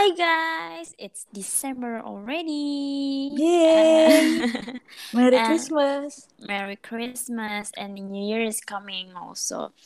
Hi 0.00 0.16
guys, 0.16 0.96
it's 0.96 1.28
December 1.28 2.00
already. 2.00 3.36
Yay! 3.36 4.48
Merry 5.12 5.44
Christmas. 5.44 6.24
Merry 6.40 6.76
Christmas 6.76 7.70
and 7.76 8.00
New 8.00 8.24
Year 8.24 8.40
is 8.40 8.64
coming 8.64 9.12
also. 9.12 9.76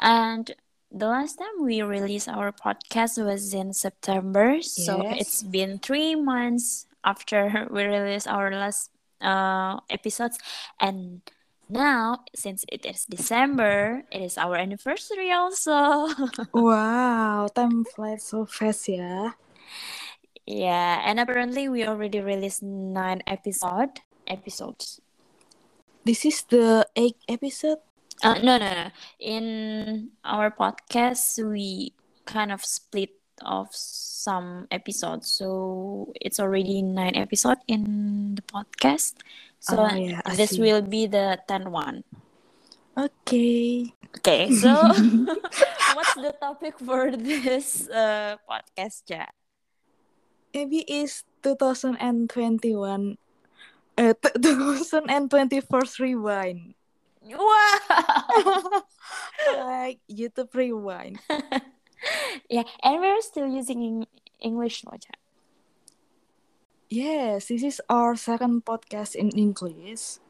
And 0.00 0.56
the 0.88 1.04
last 1.04 1.36
time 1.36 1.60
we 1.60 1.82
released 1.82 2.32
our 2.32 2.48
podcast 2.48 3.20
was 3.22 3.52
in 3.52 3.74
September, 3.74 4.62
so 4.64 5.04
it's 5.04 5.42
been 5.42 5.76
three 5.84 6.14
months 6.16 6.88
after 7.04 7.68
we 7.70 7.84
released 7.84 8.26
our 8.26 8.48
last 8.48 8.88
uh, 9.20 9.84
episodes, 9.92 10.40
and 10.80 11.20
now 11.68 12.24
since 12.34 12.64
it 12.72 12.86
is 12.88 13.04
December, 13.04 14.04
it 14.10 14.22
is 14.22 14.38
our 14.38 14.56
anniversary 14.56 15.30
also. 15.30 16.08
Wow, 16.56 17.52
time 17.52 17.84
flies 17.84 18.24
so 18.24 18.48
fast 18.48 18.88
ya. 18.88 19.36
Yeah, 20.48 21.04
and 21.04 21.20
apparently 21.20 21.68
we 21.68 21.84
already 21.84 22.20
released 22.20 22.62
nine 22.62 23.20
episode 23.26 24.00
episodes. 24.24 25.00
This 26.04 26.24
is 26.24 26.40
the 26.48 26.88
eighth 26.96 27.20
episode. 27.28 27.84
Uh, 28.24 28.40
no, 28.40 28.56
no, 28.56 28.68
no. 28.72 28.88
In 29.20 30.16
our 30.24 30.50
podcast, 30.50 31.36
we 31.44 31.92
kind 32.24 32.50
of 32.50 32.64
split 32.64 33.12
off 33.44 33.76
some 33.76 34.66
episodes, 34.70 35.28
so 35.28 36.12
it's 36.16 36.40
already 36.40 36.82
nine 36.82 37.14
episode 37.14 37.58
in 37.68 38.34
the 38.34 38.42
podcast. 38.42 39.20
So 39.60 39.84
Oh 39.84 39.94
yeah, 39.94 40.22
this 40.34 40.56
see. 40.56 40.64
will 40.64 40.82
be 40.82 41.06
the 41.06 41.38
tenth 41.46 41.68
one. 41.68 42.04
Okay. 42.96 43.92
Okay, 44.16 44.50
so 44.50 44.72
what's 45.94 46.14
the 46.16 46.34
topic 46.40 46.80
for 46.80 47.12
this 47.14 47.86
uh, 47.92 48.40
podcast, 48.48 49.04
Ja? 49.12 49.28
Maybe 50.54 50.84
it's 50.88 51.24
2021. 51.42 53.18
Uh, 53.98 54.14
2024 54.42 55.82
rewind. 55.98 56.74
Wow! 57.22 58.82
like 59.54 59.98
YouTube 60.08 60.54
rewind. 60.54 61.18
yeah, 62.48 62.62
and 62.82 63.00
we're 63.00 63.20
still 63.20 63.48
using 63.48 64.06
English, 64.40 64.84
no, 64.84 64.92
Ja? 64.92 65.14
Yes, 66.88 67.48
this 67.52 67.62
is 67.62 67.82
our 67.90 68.16
second 68.16 68.64
podcast 68.64 69.14
in 69.14 69.28
English. 69.36 70.22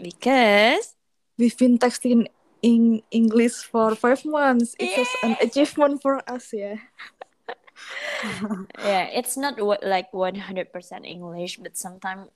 Because 0.00 0.96
We've 1.38 1.56
been 1.56 1.76
texting 1.76 2.28
in 2.62 3.02
English 3.10 3.68
for 3.68 3.94
five 3.94 4.24
months. 4.24 4.74
It's 4.80 4.96
just 4.96 5.16
an 5.22 5.36
achievement 5.36 6.00
for 6.00 6.24
us, 6.24 6.48
yeah. 6.52 6.80
yeah, 8.78 9.08
it's 9.12 9.36
not 9.36 9.60
what 9.60 9.82
like 9.84 10.12
one 10.12 10.34
hundred 10.34 10.72
percent 10.72 11.04
English, 11.04 11.58
but 11.58 11.76
sometimes 11.76 12.28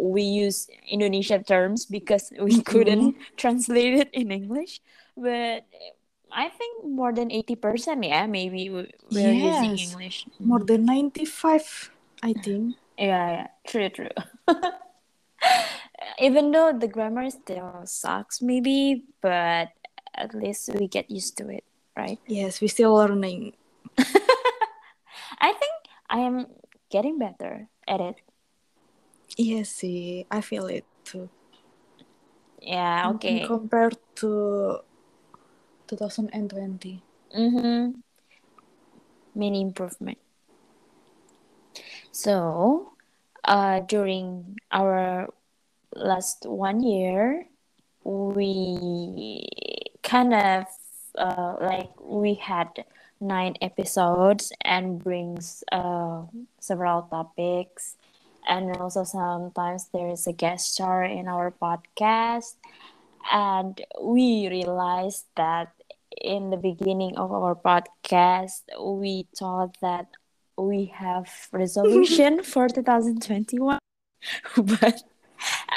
we 0.00 0.22
use 0.22 0.68
Indonesian 0.88 1.44
terms 1.44 1.86
because 1.86 2.32
we 2.40 2.62
couldn't 2.70 3.14
mm-hmm. 3.14 3.36
translate 3.36 3.94
it 3.94 4.10
in 4.12 4.32
English. 4.32 4.80
But 5.16 5.66
I 6.32 6.48
think 6.48 6.86
more 6.86 7.12
than 7.12 7.30
eighty 7.30 7.56
percent, 7.56 8.04
yeah, 8.04 8.26
maybe 8.26 8.70
we- 8.70 8.92
we're 9.10 9.32
using 9.32 9.76
English. 9.76 10.26
more 10.38 10.60
than 10.60 10.86
mm-hmm. 10.86 11.20
95, 11.24 11.90
I 12.22 12.32
think. 12.32 12.76
Yeah, 12.98 13.30
yeah, 13.30 13.46
true, 13.66 13.88
true. 13.88 14.14
Even 16.18 16.50
though 16.50 16.72
the 16.72 16.88
grammar 16.88 17.30
still 17.30 17.82
sucks, 17.84 18.42
maybe, 18.42 19.04
but 19.20 19.72
at 20.14 20.34
least 20.34 20.70
we 20.74 20.88
get 20.88 21.10
used 21.10 21.36
to 21.38 21.48
it, 21.48 21.64
right? 21.96 22.18
Yes, 22.26 22.60
we're 22.60 22.68
still 22.68 22.94
learning. 22.94 23.54
I 25.40 25.52
think 25.52 25.72
I 26.08 26.20
am 26.20 26.46
getting 26.90 27.18
better 27.18 27.68
at 27.88 28.00
it. 28.00 28.20
Yes, 29.36 29.70
see, 29.70 30.26
I 30.30 30.40
feel 30.40 30.66
it 30.66 30.84
too. 31.04 31.30
Yeah, 32.60 33.10
okay. 33.14 33.46
compared 33.46 33.96
to 34.16 34.80
2020. 35.88 37.02
Mm-hmm. 37.36 38.00
Many 39.34 39.60
improvement. 39.62 40.18
So, 42.12 42.92
uh, 43.44 43.80
during 43.80 44.58
our 44.72 45.32
last 45.94 46.44
one 46.44 46.82
year, 46.82 47.46
we 48.04 49.46
kind 50.02 50.34
of 50.34 50.64
uh, 51.16 51.54
like 51.60 51.90
we 52.00 52.34
had 52.34 52.84
nine 53.20 53.54
episodes 53.60 54.52
and 54.62 55.02
brings 55.02 55.62
uh, 55.72 56.22
several 56.58 57.02
topics. 57.02 57.96
And 58.48 58.76
also 58.78 59.04
sometimes 59.04 59.88
there 59.92 60.08
is 60.08 60.26
a 60.26 60.32
guest 60.32 60.72
star 60.74 61.04
in 61.04 61.28
our 61.28 61.52
podcast. 61.52 62.56
And 63.30 63.80
we 64.00 64.48
realized 64.48 65.26
that 65.36 65.72
in 66.20 66.50
the 66.50 66.56
beginning 66.56 67.16
of 67.16 67.32
our 67.32 67.54
podcast 67.54 68.62
we 68.78 69.26
thought 69.36 69.76
that 69.80 70.08
we 70.56 70.86
have 70.86 71.28
resolution 71.52 72.42
for 72.52 72.68
2021 72.68 73.78
but 74.56 75.02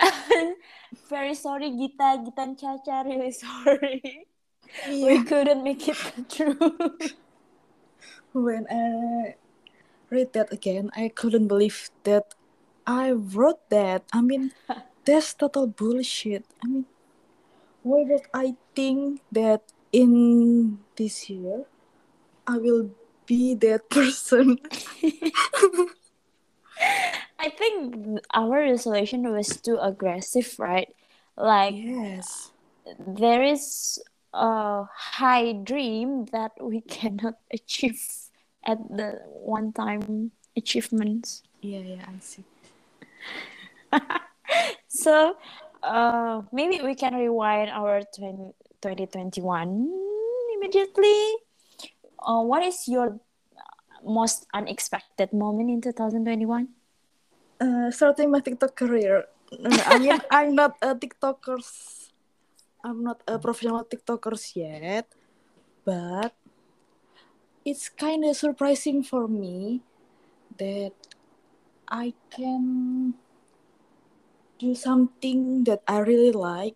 very 1.10 1.36
sorry 1.36 1.70
Gita. 1.72 2.24
Gita 2.26 2.42
and 2.42 2.60
Chacha 2.60 3.04
really 3.06 3.32
sorry. 3.32 4.28
We 4.90 5.24
couldn't 5.24 5.64
make 5.64 5.88
it 5.88 5.98
true 6.30 6.58
when 8.34 8.68
I 8.70 9.36
read 10.10 10.34
that 10.34 10.52
again, 10.54 10.92
I 10.96 11.10
couldn't 11.10 11.48
believe 11.48 11.90
that 12.04 12.36
I 12.88 13.12
wrote 13.12 13.70
that. 13.70 14.04
I 14.14 14.22
mean, 14.22 14.52
that's 15.06 15.34
total 15.34 15.68
bullshit. 15.68 16.46
I 16.64 16.68
mean, 16.68 16.86
why 17.84 18.04
would 18.04 18.28
I 18.34 18.56
think 18.76 19.22
that 19.32 19.64
in 19.92 20.80
this 20.96 21.30
year 21.30 21.66
I 22.48 22.58
will 22.58 22.92
be 23.26 23.56
that 23.56 23.90
person? 23.92 24.60
I 27.40 27.50
think 27.50 28.20
our 28.34 28.60
resolution 28.62 29.30
was 29.32 29.58
too 29.62 29.78
aggressive 29.82 30.56
right 30.60 30.90
like 31.38 31.76
Yes. 31.76 32.52
there 33.00 33.44
is 33.44 34.00
a 34.34 34.86
high 34.86 35.54
dream 35.54 36.26
that 36.32 36.52
we 36.62 36.82
cannot 36.88 37.36
achieve 37.52 38.00
at 38.66 38.80
the 38.90 39.20
one 39.28 39.72
time 39.74 40.32
achievements 40.56 41.44
Yeah, 41.62 41.80
yeah, 41.80 42.04
I 42.08 42.20
see. 42.20 42.44
so 44.88 45.36
uh 45.84 46.42
maybe 46.52 46.82
we 46.84 46.96
can 46.96 47.16
rewind 47.16 47.70
our 47.72 48.02
20, 48.16 48.52
2021 48.82 49.44
immediately 50.56 51.20
uh, 52.20 52.42
what 52.42 52.64
is 52.64 52.88
your 52.88 53.20
most 54.04 54.46
unexpected 54.54 55.32
moment 55.32 55.70
in 55.72 55.80
2021 55.82 56.68
Uh, 57.64 57.88
starting 57.96 58.28
my 58.28 58.44
TikTok 58.44 58.76
career. 58.76 59.24
No, 59.56 59.70
no, 59.72 59.84
I 59.88 59.96
mean, 59.96 60.20
I'm 60.28 60.52
not 60.52 60.76
a 60.84 60.92
TikToker. 60.92 61.64
I'm 62.84 63.00
not 63.08 63.24
a 63.24 63.40
professional 63.40 63.88
TikTokers 63.88 64.52
yet, 64.60 65.08
but 65.88 66.36
it's 67.66 67.90
kind 67.90 68.26
of 68.26 68.36
surprising 68.36 69.04
for 69.04 69.28
me 69.28 69.82
that 70.58 70.94
I 71.90 72.14
can 72.32 73.16
do 74.60 74.74
something 74.74 75.64
that 75.66 75.84
I 75.88 76.00
really 76.00 76.32
like 76.32 76.76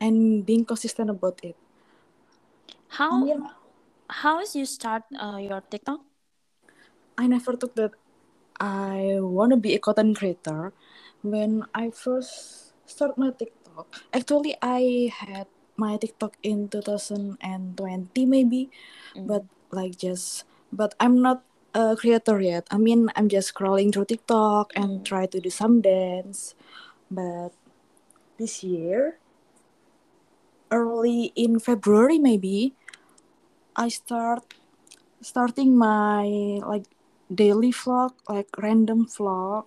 and 0.00 0.44
being 0.44 0.64
consistent 0.64 1.10
about 1.10 1.40
it. 1.42 1.56
How 2.88 3.10
mean, 3.16 3.48
how 4.10 4.40
is 4.40 4.54
you 4.54 4.66
start 4.66 5.02
uh, 5.20 5.36
your 5.38 5.60
tiktok 5.62 6.00
I 7.16 7.26
never 7.26 7.54
thought 7.56 7.76
that 7.76 7.92
I 8.60 9.18
want 9.20 9.50
to 9.52 9.56
be 9.56 9.74
a 9.74 9.78
content 9.78 10.16
creator. 10.18 10.72
When 11.22 11.64
I 11.74 11.90
first 11.90 12.74
start 12.86 13.18
my 13.18 13.30
TikTok, 13.30 14.04
actually 14.12 14.56
I 14.62 15.12
had 15.14 15.46
my 15.76 15.96
TikTok 15.96 16.36
in 16.42 16.68
2020 16.68 18.26
maybe, 18.26 18.70
but 19.24 19.44
Mm. 19.44 19.48
Like 19.72 19.96
just 19.98 20.44
but 20.72 20.94
I'm 21.00 21.20
not 21.20 21.42
a 21.74 21.96
creator 21.96 22.40
yet. 22.40 22.68
I 22.70 22.76
mean, 22.78 23.10
I'm 23.16 23.28
just 23.28 23.52
scrolling 23.54 23.92
through 23.92 24.06
TikTok 24.06 24.72
and 24.76 25.00
Mm. 25.00 25.04
try 25.04 25.24
to 25.26 25.40
do 25.40 25.50
some 25.50 25.80
dance. 25.80 26.54
But 27.10 27.52
this 28.38 28.64
year, 28.64 29.18
early 30.70 31.32
in 31.36 31.58
February 31.60 32.18
maybe, 32.18 32.74
I 33.76 33.88
start 33.88 34.44
starting 35.20 35.76
my 35.76 36.60
like 36.64 36.84
daily 37.32 37.72
vlog, 37.72 38.12
like 38.28 38.48
random 38.58 39.06
vlog. 39.06 39.64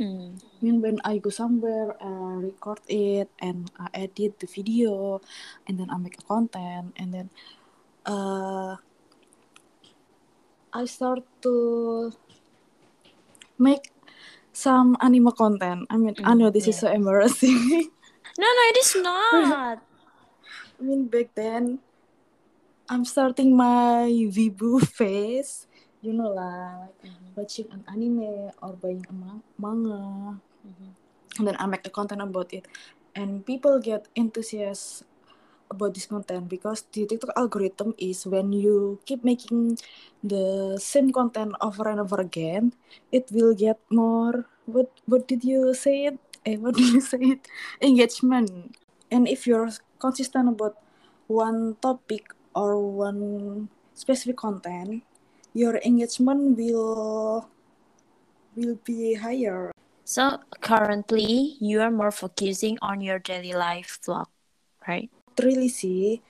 Mm. 0.00 0.36
I 0.40 0.58
mean, 0.64 0.80
when 0.80 1.00
I 1.04 1.18
go 1.18 1.30
somewhere, 1.30 1.96
I 2.00 2.52
record 2.52 2.80
it 2.88 3.28
and 3.40 3.70
I 3.80 3.88
edit 3.94 4.40
the 4.40 4.46
video, 4.48 5.20
and 5.66 5.80
then 5.80 5.88
I 5.90 5.96
make 5.96 6.18
a 6.18 6.24
content, 6.24 6.92
and 6.96 7.12
then 7.12 7.30
uh, 8.06 8.76
I 10.72 10.84
start 10.84 11.24
to 11.42 12.12
make 13.58 13.90
some 14.52 14.96
anime 15.00 15.32
content. 15.32 15.86
I 15.90 15.96
mean, 15.96 16.14
I 16.24 16.34
know 16.34 16.50
this 16.50 16.68
is 16.68 16.78
so 16.78 16.88
embarrassing. 16.90 17.90
No, 18.36 18.44
no, 18.44 18.62
it 18.68 18.76
is 18.84 18.92
not. 19.00 19.80
I 20.76 20.80
mean, 20.84 21.08
back 21.08 21.32
then, 21.32 21.80
I'm 22.84 23.08
starting 23.08 23.56
my 23.56 24.12
Vibu 24.28 24.84
phase. 24.84 25.64
You 26.04 26.12
know, 26.12 26.36
lah, 26.36 26.84
like 26.84 27.00
Mm-hmm. 27.00 27.32
watching 27.32 27.68
an 27.72 27.80
anime 27.88 28.52
or 28.60 28.76
buying 28.76 29.00
a 29.08 29.14
ma- 29.16 29.40
manga. 29.56 30.36
Mhm. 30.68 30.90
And 31.40 31.44
then 31.48 31.56
I 31.56 31.64
make 31.64 31.88
a 31.88 31.90
content 31.90 32.20
about 32.20 32.52
it. 32.52 32.68
And 33.16 33.40
people 33.40 33.80
get 33.80 34.04
enthusiastic 34.12 35.08
about 35.70 35.94
this 35.94 36.06
content 36.06 36.48
because 36.48 36.84
the 36.92 37.06
TikTok 37.06 37.32
algorithm 37.36 37.94
is 37.98 38.26
when 38.26 38.52
you 38.52 38.98
keep 39.06 39.24
making 39.24 39.78
the 40.22 40.76
same 40.80 41.12
content 41.12 41.54
over 41.60 41.88
and 41.88 42.00
over 42.00 42.20
again, 42.20 42.72
it 43.12 43.30
will 43.32 43.54
get 43.54 43.78
more. 43.90 44.46
What 44.66 44.90
what 45.06 45.28
did 45.28 45.44
you 45.44 45.74
say 45.74 46.10
it? 46.10 46.18
Eh, 46.44 46.56
what 46.56 46.74
did 46.78 46.92
you 46.94 47.00
say 47.00 47.38
it? 47.38 47.48
Engagement. 47.82 48.76
And 49.10 49.28
if 49.28 49.46
you're 49.46 49.70
consistent 49.98 50.48
about 50.48 50.76
one 51.26 51.76
topic 51.82 52.34
or 52.54 52.78
one 52.78 53.68
specific 53.94 54.36
content, 54.36 55.02
your 55.54 55.78
engagement 55.82 56.58
will 56.58 57.48
will 58.56 58.78
be 58.84 59.14
higher. 59.14 59.70
So 60.04 60.38
currently, 60.60 61.58
you 61.60 61.80
are 61.80 61.90
more 61.90 62.10
focusing 62.10 62.78
on 62.80 63.00
your 63.00 63.18
daily 63.18 63.52
life 63.52 63.98
vlog, 64.06 64.30
right? 64.86 65.10
Really 65.42 65.68
see 65.68 66.22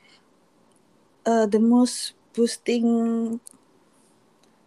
uh, 1.27 1.47
the 1.47 1.59
most 1.59 2.15
boosting 2.33 3.41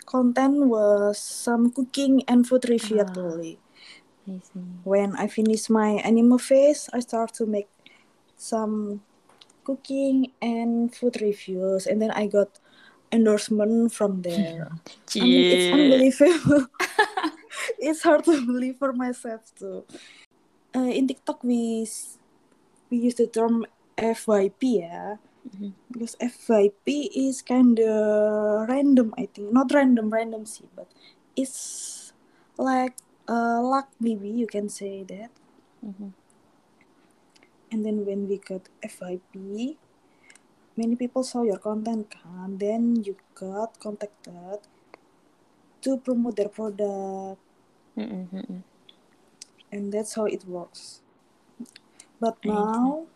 content 0.05 0.65
was 0.65 1.17
some 1.19 1.71
cooking 1.71 2.23
and 2.27 2.47
food 2.47 2.67
review 2.67 2.99
Ah. 2.99 3.05
actually. 3.05 3.59
I 4.27 4.41
see. 4.41 4.65
When 4.83 5.15
I 5.15 5.27
finish 5.27 5.69
my 5.69 6.01
animal 6.01 6.37
phase, 6.37 6.89
I 6.93 6.99
start 6.99 7.33
to 7.37 7.45
make 7.45 7.69
some 8.37 9.01
cooking 9.63 10.31
and 10.41 10.89
food 10.89 11.21
reviews, 11.21 11.85
and 11.85 12.01
then 12.01 12.09
I 12.11 12.25
got 12.25 12.57
endorsement 13.11 13.93
from 13.93 14.21
there. 14.21 14.73
I 15.21 15.25
mean, 15.25 15.45
it's 15.45 15.67
unbelievable. 15.73 16.65
it's 17.79 18.01
hard 18.01 18.25
to 18.25 18.33
believe 18.45 18.77
for 18.77 18.93
myself 18.93 19.53
too. 19.53 19.85
Uh, 20.73 20.89
in 20.89 21.07
TikTok, 21.07 21.43
we 21.43 21.85
we 22.89 22.97
use 22.97 23.15
the 23.15 23.27
term 23.27 23.65
FYP 23.99 24.83
ya, 24.83 25.19
Mhm. 25.45 25.73
because 25.91 26.15
FYP 26.19 27.11
is 27.13 27.41
kind 27.43 27.79
of 27.79 28.67
random. 28.67 29.13
I 29.17 29.27
think 29.27 29.51
not 29.51 29.71
random, 29.71 30.09
random 30.09 30.45
sih, 30.45 30.67
but 30.75 30.87
it's 31.35 32.11
like 32.57 32.95
uh, 33.29 33.61
luck 33.61 33.91
maybe 33.99 34.29
you 34.29 34.47
can 34.47 34.69
say 34.69 35.03
that. 35.05 35.31
Mhm. 35.83 36.13
And 37.69 37.85
then 37.85 38.01
when 38.05 38.25
we 38.25 38.41
got 38.41 38.65
FYP, 38.81 39.77
many 40.73 40.95
people 40.97 41.21
saw 41.21 41.45
your 41.45 41.61
content 41.61 42.09
kan, 42.09 42.57
then 42.57 43.05
you 43.05 43.13
got 43.37 43.77
contacted 43.77 44.65
to 45.85 45.97
promote 46.01 46.35
their 46.35 46.49
product. 46.49 47.37
Mm-mm, 47.97 48.31
mm-mm. 48.31 48.63
and 49.71 49.93
that's 49.93 50.15
how 50.15 50.25
it 50.25 50.45
works. 50.45 51.01
But 52.19 52.37
now 52.45 53.07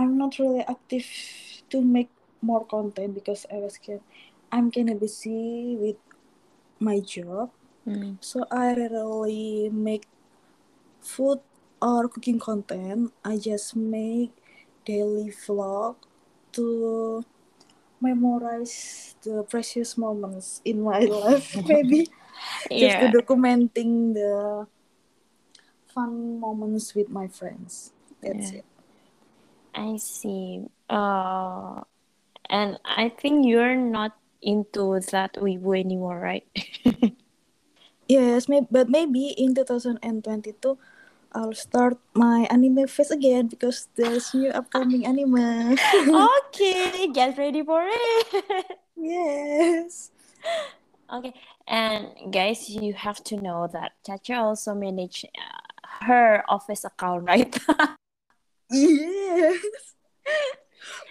I'm 0.00 0.16
not 0.16 0.38
really 0.40 0.64
active 0.64 1.04
to 1.68 1.82
make 1.84 2.08
more 2.40 2.64
content 2.64 3.12
because 3.14 3.44
I 3.52 3.60
was 3.60 3.76
kind 3.76 4.00
I'm 4.50 4.72
kind 4.72 4.88
of 4.88 4.98
busy 4.98 5.76
with 5.76 6.00
my 6.80 7.00
job, 7.04 7.52
Mm. 7.86 8.16
so 8.20 8.44
I 8.50 8.72
rarely 8.74 9.68
make 9.72 10.08
food 11.00 11.40
or 11.80 12.08
cooking 12.08 12.38
content. 12.40 13.12
I 13.24 13.36
just 13.36 13.76
make 13.76 14.32
daily 14.84 15.28
vlog 15.44 15.96
to 16.56 17.24
memorize 18.00 19.14
the 19.22 19.44
precious 19.44 19.96
moments 19.96 20.60
in 20.64 20.80
my 20.80 21.00
life, 21.24 21.56
maybe 21.68 22.08
just 22.72 22.98
to 23.00 23.06
documenting 23.12 24.14
the 24.16 24.66
fun 25.94 26.40
moments 26.40 26.94
with 26.94 27.08
my 27.08 27.28
friends. 27.28 27.92
That's 28.22 28.52
Yeah. 28.52 28.58
it. 28.60 28.64
I 29.74 29.96
see. 29.96 30.66
Uh, 30.88 31.82
and 32.48 32.78
I 32.84 33.08
think 33.08 33.46
you're 33.46 33.76
not 33.76 34.16
into 34.42 34.98
that 35.12 35.34
Wibu 35.34 35.78
anymore, 35.78 36.18
right? 36.18 36.46
Yes, 38.10 38.48
may- 38.50 38.66
but 38.66 38.90
maybe 38.90 39.38
in 39.38 39.54
2022 39.54 40.74
I'll 41.30 41.54
start 41.54 41.94
my 42.12 42.42
anime 42.50 42.90
phase 42.90 43.12
again 43.14 43.46
because 43.46 43.86
there's 43.94 44.34
new 44.34 44.50
upcoming 44.50 45.06
anime. 45.06 45.78
okay, 46.50 47.06
get 47.14 47.38
ready 47.38 47.62
for 47.62 47.86
it. 47.86 48.66
yes. 48.96 50.10
okay, 51.06 51.32
and 51.68 52.10
guys, 52.34 52.66
you 52.68 52.94
have 52.94 53.22
to 53.30 53.38
know 53.38 53.70
that 53.70 53.92
Chacha 54.04 54.42
also 54.42 54.74
manage 54.74 55.24
uh, 55.38 56.04
her 56.10 56.42
office 56.50 56.82
account, 56.82 57.22
right? 57.30 57.54
Yes. 58.70 59.58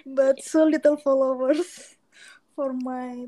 but 0.05 0.41
so 0.43 0.63
little 0.65 0.97
followers 0.97 1.95
for 2.55 2.73
my 2.73 3.27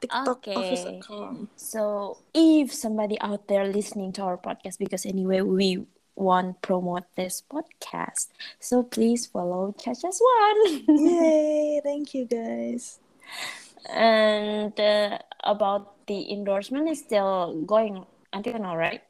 TikTok 0.00 0.46
office 0.54 0.84
account. 0.86 1.50
So 1.56 2.18
if 2.34 2.72
somebody 2.72 3.20
out 3.20 3.48
there 3.48 3.66
listening 3.66 4.12
to 4.14 4.22
our 4.22 4.38
podcast, 4.38 4.78
because 4.78 5.04
anyway 5.06 5.40
we 5.42 5.84
want 6.14 6.62
promote 6.62 7.04
this 7.16 7.42
podcast, 7.50 8.28
so 8.60 8.82
please 8.82 9.26
follow 9.26 9.74
Chacha's 9.78 10.20
one. 10.22 10.84
Yay! 10.88 11.80
Thank 11.84 12.14
you 12.14 12.26
guys. 12.26 12.98
and 13.88 14.74
uh, 14.80 15.18
about 15.44 16.06
the 16.06 16.32
endorsement 16.32 16.88
is 16.88 17.00
still 17.00 17.62
going 17.66 18.04
until 18.32 18.58
now, 18.58 18.76
right? 18.76 19.02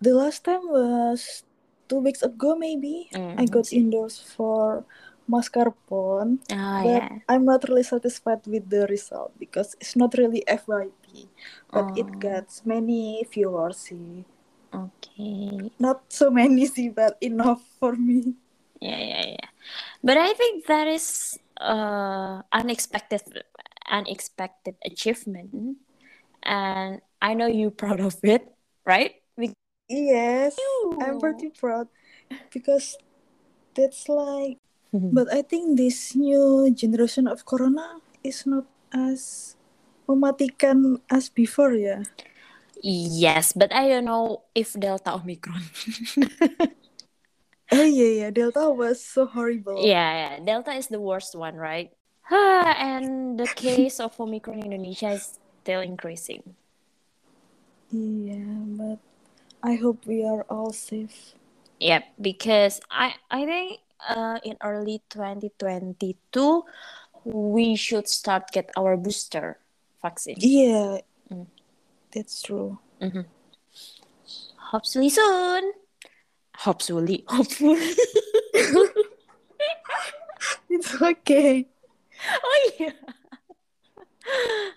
The 0.00 0.14
last 0.14 0.44
time 0.44 0.68
was 0.68 1.42
two 1.88 1.98
weeks 2.00 2.22
ago, 2.22 2.56
maybe. 2.56 3.08
Mm, 3.14 3.34
I 3.38 3.44
got 3.46 3.72
endorsed 3.72 4.24
for 4.36 4.84
mascarpone, 5.30 6.38
Ah, 6.52 6.82
but 6.82 7.02
yeah. 7.02 7.08
I'm 7.28 7.44
not 7.44 7.66
really 7.68 7.82
satisfied 7.82 8.46
with 8.46 8.70
the 8.70 8.86
result 8.86 9.32
because 9.38 9.74
it's 9.80 9.96
not 9.96 10.14
really 10.18 10.44
FYP, 10.46 11.26
but 11.72 11.90
Oh. 11.90 11.94
it 11.96 12.08
gets 12.20 12.64
many 12.64 13.26
viewers. 13.30 13.78
See, 13.90 14.24
Okay. 14.74 15.70
not 15.78 16.04
so 16.12 16.30
many, 16.30 16.66
see, 16.70 16.88
but 16.90 17.16
enough 17.20 17.62
for 17.80 17.96
me. 17.96 18.34
Yeah, 18.80 18.98
yeah, 19.00 19.26
yeah. 19.40 19.48
But 20.04 20.18
I 20.18 20.32
think 20.34 20.66
that 20.66 20.86
is 20.86 21.38
uh 21.56 22.42
unexpected 22.52 23.22
unexpected 23.88 24.76
achievement. 24.84 25.78
And 26.42 27.00
I 27.22 27.34
know 27.34 27.46
you're 27.46 27.70
proud 27.82 28.00
of 28.00 28.16
it, 28.22 28.46
right? 28.84 29.14
Yes, 29.88 30.56
I'm 31.00 31.20
pretty 31.20 31.50
proud 31.50 31.88
because 32.50 32.98
that's 33.74 34.08
like. 34.08 34.58
But 34.96 35.28
I 35.28 35.42
think 35.44 35.76
this 35.76 36.16
new 36.16 36.72
generation 36.72 37.28
of 37.28 37.44
corona 37.44 38.00
is 38.24 38.48
not 38.48 38.64
as 38.90 39.54
mematikan 40.08 41.04
as 41.12 41.28
before, 41.28 41.76
yeah. 41.76 42.02
Yes, 42.82 43.52
but 43.52 43.70
I 43.76 43.92
don't 43.92 44.08
know 44.08 44.48
if 44.56 44.72
Delta 44.72 45.20
Omicron. 45.20 45.62
Oh 47.72 47.82
yeah, 47.82 48.26
yeah. 48.26 48.30
Delta 48.30 48.70
was 48.70 49.02
so 49.02 49.26
horrible. 49.26 49.82
yeah, 49.82 50.38
yeah, 50.38 50.44
Delta 50.44 50.70
is 50.72 50.86
the 50.86 51.00
worst 51.00 51.34
one, 51.34 51.56
right? 51.56 51.90
Ah, 52.30 52.74
and 52.78 53.38
the 53.38 53.46
case 53.58 53.98
of 53.98 54.14
Omicron 54.20 54.58
in 54.62 54.70
Indonesia 54.70 55.10
is 55.18 55.38
still 55.62 55.80
increasing. 55.82 56.54
Yeah, 57.90 58.62
but 58.78 58.98
I 59.66 59.74
hope 59.74 60.06
we 60.06 60.22
are 60.24 60.46
all 60.48 60.70
safe. 60.72 61.34
Yep, 61.82 62.04
because 62.22 62.78
I 62.90 63.14
I 63.30 63.42
think 63.44 63.80
uh 64.06 64.38
in 64.46 64.54
early 64.62 65.02
2022 65.10 66.62
we 67.26 67.74
should 67.74 68.06
start 68.06 68.54
get 68.54 68.70
our 68.78 68.94
booster 68.96 69.58
vaccine. 70.02 70.38
Yeah, 70.38 71.02
Mm. 71.26 71.50
that's 72.14 72.38
true. 72.46 72.78
Mhm. 73.02 73.26
Hopefully 74.70 75.10
soon. 75.10 75.74
Hopefully, 76.62 77.26
hopefully. 77.26 77.90
It's 80.70 80.94
okay. 81.00 81.66
oh 82.42 82.70
yeah. 82.78 82.96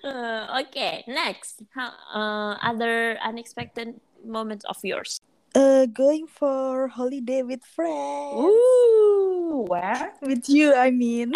Uh, 0.06 0.62
okay, 0.62 1.02
next. 1.10 1.66
How, 1.74 1.90
uh, 2.14 2.54
other 2.62 3.18
unexpected 3.18 3.98
moments 4.26 4.66
of 4.66 4.78
yours. 4.84 5.20
Uh, 5.56 5.86
going 5.88 6.28
for 6.28 6.88
holiday 6.90 7.42
with 7.42 7.66
friends. 7.66 8.38
Ooh, 8.38 9.66
where? 9.68 10.14
With 10.22 10.46
you, 10.48 10.76
I 10.76 10.92
mean. 10.92 11.34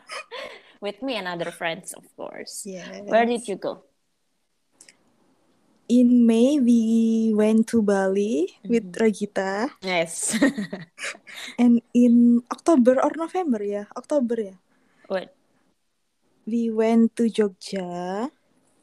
with 0.84 1.00
me 1.00 1.16
and 1.16 1.26
other 1.26 1.50
friends, 1.50 1.94
of 1.94 2.04
course. 2.14 2.66
Yeah. 2.68 3.00
Where 3.08 3.24
did 3.24 3.48
you 3.48 3.56
go? 3.56 3.84
In 5.88 6.26
May, 6.26 6.60
we 6.60 7.32
went 7.34 7.68
to 7.68 7.82
Bali 7.82 8.48
with 8.68 8.92
Mhm. 8.92 9.00
Regita. 9.00 9.68
Yes. 9.82 10.36
And 11.58 11.80
in 11.92 12.42
October 12.52 13.00
or 13.02 13.12
November, 13.16 13.64
yeah, 13.64 13.84
October, 13.96 14.36
yeah, 14.40 14.58
what? 15.08 15.34
we 16.46 16.70
went 16.70 17.14
to 17.16 17.30
Jogja 17.30 18.30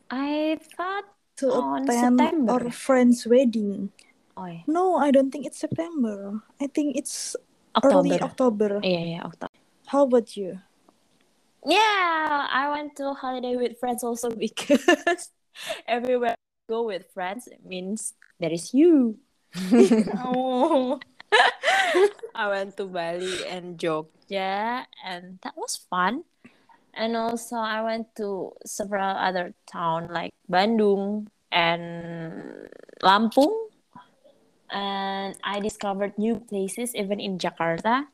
I 0.10 0.58
thought 0.76 1.06
to 1.40 1.52
On 1.52 1.64
oh, 1.64 1.84
attend 1.84 2.20
September. 2.20 2.52
our 2.52 2.68
friend's 2.72 3.26
wedding. 3.26 3.90
oh 4.36 4.46
yeah. 4.46 4.64
No, 4.68 4.98
I 4.98 5.12
don't 5.12 5.32
think 5.32 5.46
it's 5.46 5.60
September. 5.60 6.44
I 6.60 6.68
think 6.68 6.96
it's 6.96 7.36
October. 7.76 7.96
early 7.96 8.22
October. 8.22 8.80
Yeah, 8.84 9.06
yeah, 9.20 9.24
October. 9.24 9.54
How 9.88 10.04
about 10.04 10.36
you? 10.36 10.60
Yeah, 11.66 12.48
I 12.48 12.70
went 12.72 12.96
to 12.98 13.14
holiday 13.14 13.56
with 13.56 13.80
friends 13.80 14.04
also 14.04 14.30
because 14.36 15.32
everywhere 15.88 16.36
I 16.36 16.64
go 16.68 16.84
with 16.84 17.08
friends 17.14 17.48
it 17.48 17.66
means 17.66 18.14
there 18.40 18.52
is 18.52 18.74
you. 18.74 19.20
oh, 20.24 21.00
I 22.36 22.48
went 22.48 22.78
to 22.78 22.86
Bali 22.86 23.46
and 23.48 23.78
Jogja, 23.78 24.86
and 25.04 25.40
that 25.44 25.56
was 25.58 25.76
fun. 25.90 26.24
And 26.94 27.16
also, 27.16 27.56
I 27.56 27.82
went 27.82 28.16
to 28.18 28.54
several 28.66 29.16
other 29.16 29.54
towns 29.66 30.10
like 30.12 30.34
Bandung 30.50 31.28
and 31.52 32.68
Lampung, 33.02 33.70
and 34.70 35.36
I 35.44 35.60
discovered 35.60 36.18
new 36.18 36.40
places 36.40 36.96
even 36.96 37.20
in 37.20 37.38
Jakarta. 37.38 38.06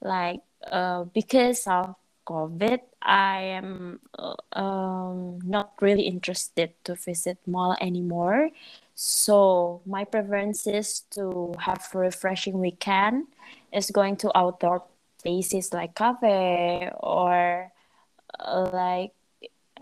Like 0.00 0.40
uh, 0.70 1.04
because 1.04 1.66
of 1.66 1.96
COVID, 2.26 2.80
I 3.02 3.56
am 3.56 4.00
uh, 4.18 4.36
um, 4.52 5.40
not 5.42 5.72
really 5.80 6.04
interested 6.04 6.72
to 6.84 6.94
visit 6.94 7.38
mall 7.46 7.76
anymore. 7.80 8.50
So 8.94 9.80
my 9.86 10.04
preference 10.04 10.66
is 10.66 11.06
to 11.16 11.54
have 11.58 11.88
refreshing 11.94 12.60
weekend 12.60 13.26
is 13.72 13.90
going 13.90 14.16
to 14.16 14.36
outdoor 14.36 14.84
places 15.22 15.72
like 15.72 15.94
cafe 15.94 16.90
or 17.00 17.72
like 18.72 19.12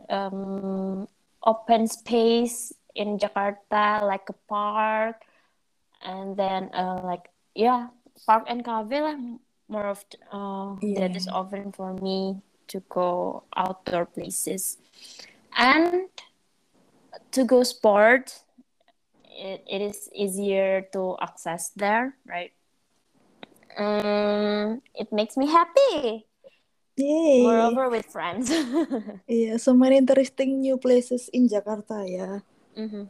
um, 0.08 1.08
open 1.44 1.86
space 1.86 2.72
in 2.94 3.18
Jakarta, 3.18 4.02
like 4.02 4.28
a 4.28 4.36
park, 4.48 5.22
and 6.02 6.36
then 6.36 6.70
uh, 6.74 7.00
like 7.04 7.30
yeah, 7.54 7.88
park 8.26 8.44
and 8.48 8.64
cafe 8.64 9.00
lah. 9.02 9.16
More 9.68 9.86
of 9.90 10.04
uh, 10.32 10.76
that 10.94 11.16
is 11.16 11.26
Yeah. 11.26 11.32
often 11.32 11.72
for 11.72 11.92
me 11.94 12.40
to 12.68 12.80
go 12.88 13.42
outdoor 13.56 14.06
places, 14.06 14.78
and 15.56 16.08
to 17.32 17.44
go 17.44 17.62
sport. 17.62 18.42
It, 19.36 19.64
it 19.68 19.82
is 19.82 20.08
easier 20.14 20.88
to 20.96 21.16
access 21.20 21.68
there, 21.76 22.16
right? 22.24 22.52
Um, 23.76 24.80
it 24.94 25.12
makes 25.12 25.36
me 25.36 25.46
happy. 25.46 26.24
Yay! 26.96 27.42
Moreover, 27.42 27.88
with 27.90 28.06
friends. 28.06 28.50
Yeah, 29.28 29.56
so 29.58 29.74
many 29.74 29.96
interesting 29.98 30.60
new 30.60 30.78
places 30.78 31.28
in 31.34 31.48
Jakarta, 31.48 32.02
yeah. 32.06 32.40
Mhm. 32.76 33.08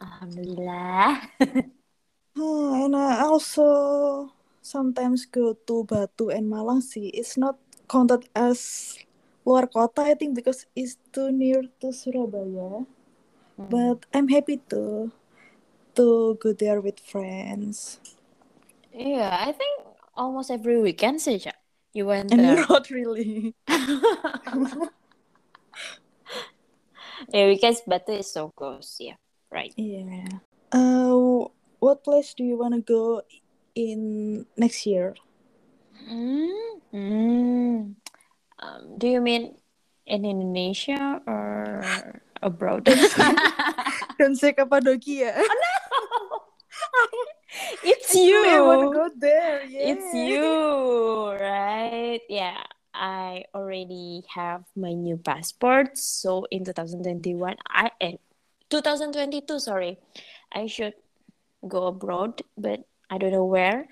Alhamdulillah. 0.00 1.28
Oh, 2.36 2.74
and 2.84 2.96
I 2.96 3.22
also 3.24 4.32
sometimes 4.60 5.26
go 5.26 5.54
to 5.68 5.84
Batu 5.84 6.28
and 6.30 6.48
Malang 6.48 6.82
sih. 6.82 7.08
It's 7.12 7.36
not 7.36 7.56
counted 7.88 8.28
as 8.36 8.58
luar 9.46 9.68
kota, 9.72 10.02
I 10.02 10.14
think, 10.14 10.34
because 10.36 10.66
it's 10.76 10.96
too 11.12 11.32
near 11.32 11.62
to 11.80 11.92
Surabaya. 11.92 12.84
But 13.58 14.06
I'm 14.14 14.28
happy 14.28 14.58
to 14.72 15.12
to 15.96 16.36
go 16.40 16.52
there 16.52 16.80
with 16.80 17.00
friends. 17.00 18.00
yeah, 18.92 19.36
I 19.40 19.52
think 19.52 19.80
almost 20.16 20.50
every 20.50 20.80
weekend 20.80 21.20
saja 21.20 21.52
you 21.92 22.06
went 22.06 22.32
And 22.32 22.40
there. 22.40 22.66
not 22.68 22.90
really. 22.90 23.54
yeah, 23.68 24.88
because 27.48 27.80
Batu 27.86 28.12
is 28.12 28.30
so 28.32 28.50
close. 28.56 28.96
Yeah, 29.00 29.14
right. 29.50 29.72
Yeah. 29.76 30.26
Uh, 30.72 31.46
what 31.78 32.04
place 32.04 32.34
do 32.34 32.44
you 32.44 32.56
want 32.58 32.74
to 32.74 32.80
go 32.80 33.22
in 33.74 34.46
next 34.56 34.86
year? 34.86 35.14
Mm, 36.08 36.80
mm. 36.94 37.94
Um, 38.58 38.98
do 38.98 39.08
you 39.08 39.20
mean 39.20 39.54
in 40.06 40.24
Indonesia 40.24 41.20
or 41.26 41.82
abroad? 42.42 42.84
Don't 44.18 44.36
say 44.36 44.52
Cappadocia. 44.52 45.42
it's 47.84 48.01
I 48.16 48.60
want 48.60 48.80
to 48.80 48.86
you. 48.86 48.94
go 48.94 49.10
there. 49.16 49.64
Yeah. 49.64 49.94
It's 49.94 50.14
you, 50.14 51.32
right? 51.40 52.20
Yeah, 52.28 52.58
I 52.94 53.44
already 53.54 54.22
have 54.28 54.64
my 54.76 54.92
new 54.92 55.16
passport. 55.16 55.96
So 55.98 56.46
in 56.50 56.64
2021, 56.64 57.56
I 57.68 57.90
eh, 58.00 58.16
2022, 58.68 59.58
sorry, 59.60 59.98
I 60.52 60.66
should 60.66 60.94
go 61.66 61.86
abroad, 61.86 62.42
but 62.56 62.84
I 63.10 63.18
don't 63.18 63.32
know 63.32 63.44
where, 63.44 63.88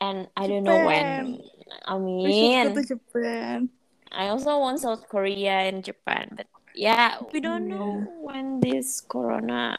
and 0.00 0.28
I 0.36 0.46
don't 0.46 0.64
know 0.64 0.84
when. 0.84 1.40
I 1.84 1.96
We 1.96 2.32
should 2.32 2.74
go 2.74 2.74
mean, 2.74 2.74
to 2.74 2.82
Japan. 2.84 3.70
I 4.12 4.28
also 4.28 4.58
want 4.58 4.80
South 4.80 5.08
Korea 5.08 5.66
and 5.68 5.82
Japan, 5.84 6.32
but 6.36 6.46
yeah, 6.74 7.18
we 7.32 7.40
don't 7.40 7.68
know 7.68 8.06
when 8.22 8.60
this 8.60 9.00
Corona 9.00 9.78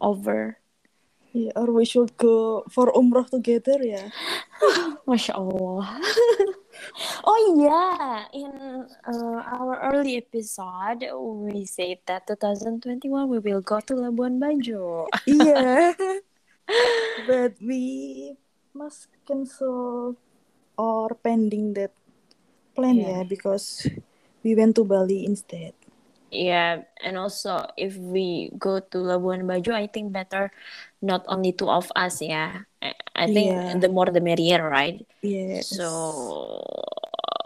over. 0.00 0.58
Yeah, 1.38 1.54
or 1.54 1.70
we 1.70 1.86
should 1.86 2.18
go 2.18 2.66
for 2.66 2.90
umrah 2.98 3.30
together, 3.30 3.78
yeah. 3.78 4.10
Masya 5.06 5.38
Allah. 5.38 5.86
oh 7.30 7.40
yeah, 7.54 8.26
in 8.34 8.50
uh, 9.06 9.38
our 9.46 9.78
early 9.94 10.18
episode, 10.18 11.06
we 11.14 11.62
said 11.62 12.02
that 12.10 12.26
2021 12.26 13.06
we 13.30 13.38
will 13.38 13.62
go 13.62 13.78
to 13.78 13.94
Labuan 13.94 14.42
Bajo. 14.42 15.06
yeah. 15.30 15.94
but 17.30 17.54
we 17.62 18.34
must 18.74 19.06
cancel 19.22 20.18
or 20.74 21.14
pending 21.22 21.70
that 21.78 21.94
plan, 22.74 22.98
Yeah. 22.98 23.22
yeah, 23.22 23.22
because 23.30 23.86
we 24.42 24.58
went 24.58 24.74
to 24.74 24.82
Bali 24.82 25.22
instead. 25.22 25.77
Yeah, 26.30 26.82
and 27.02 27.16
also 27.16 27.66
if 27.76 27.96
we 27.96 28.50
go 28.58 28.80
to 28.80 28.98
Labuan 28.98 29.44
Bajo, 29.46 29.72
I 29.72 29.86
think 29.86 30.12
better 30.12 30.50
not 31.02 31.24
only 31.28 31.52
two 31.52 31.68
of 31.70 31.90
us. 31.96 32.20
Yeah, 32.22 32.62
I, 32.82 32.92
I 33.16 33.26
think 33.26 33.46
Yeah. 33.52 33.78
the 33.78 33.88
more 33.88 34.06
the 34.06 34.20
merrier, 34.20 34.62
right? 34.68 35.00
Yes. 35.22 35.68
So 35.74 36.62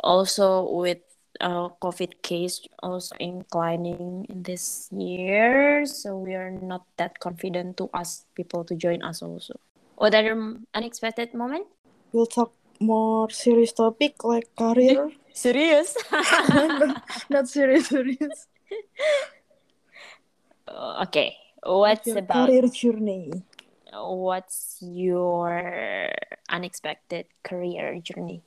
also 0.02 0.68
with 0.70 0.98
uh, 1.40 1.68
COVID 1.82 2.22
case 2.22 2.62
also 2.82 3.14
inclining 3.18 4.26
in 4.28 4.42
this 4.42 4.88
year, 4.92 5.86
so 5.86 6.16
we 6.18 6.34
are 6.34 6.50
not 6.50 6.84
that 6.96 7.18
confident 7.18 7.76
to 7.78 7.90
ask 7.94 8.26
people 8.34 8.64
to 8.64 8.74
join 8.74 9.02
us 9.02 9.22
also. 9.22 9.58
What 9.96 10.14
other 10.14 10.34
unexpected 10.74 11.34
moment? 11.34 11.66
we'll 12.12 12.26
talk 12.26 12.52
more 12.80 13.30
serious 13.30 13.72
topic 13.72 14.22
like 14.24 14.48
career. 14.56 15.10
Serious? 15.32 15.96
Not 17.30 17.48
serious, 17.48 17.88
serious. 17.88 18.46
okay. 21.02 21.36
What's 21.62 22.06
Your 22.06 22.18
about 22.18 22.48
career 22.48 22.68
journey? 22.68 23.30
what's 23.92 24.78
your 24.80 26.08
unexpected 26.48 27.26
career 27.42 28.00
journey? 28.00 28.42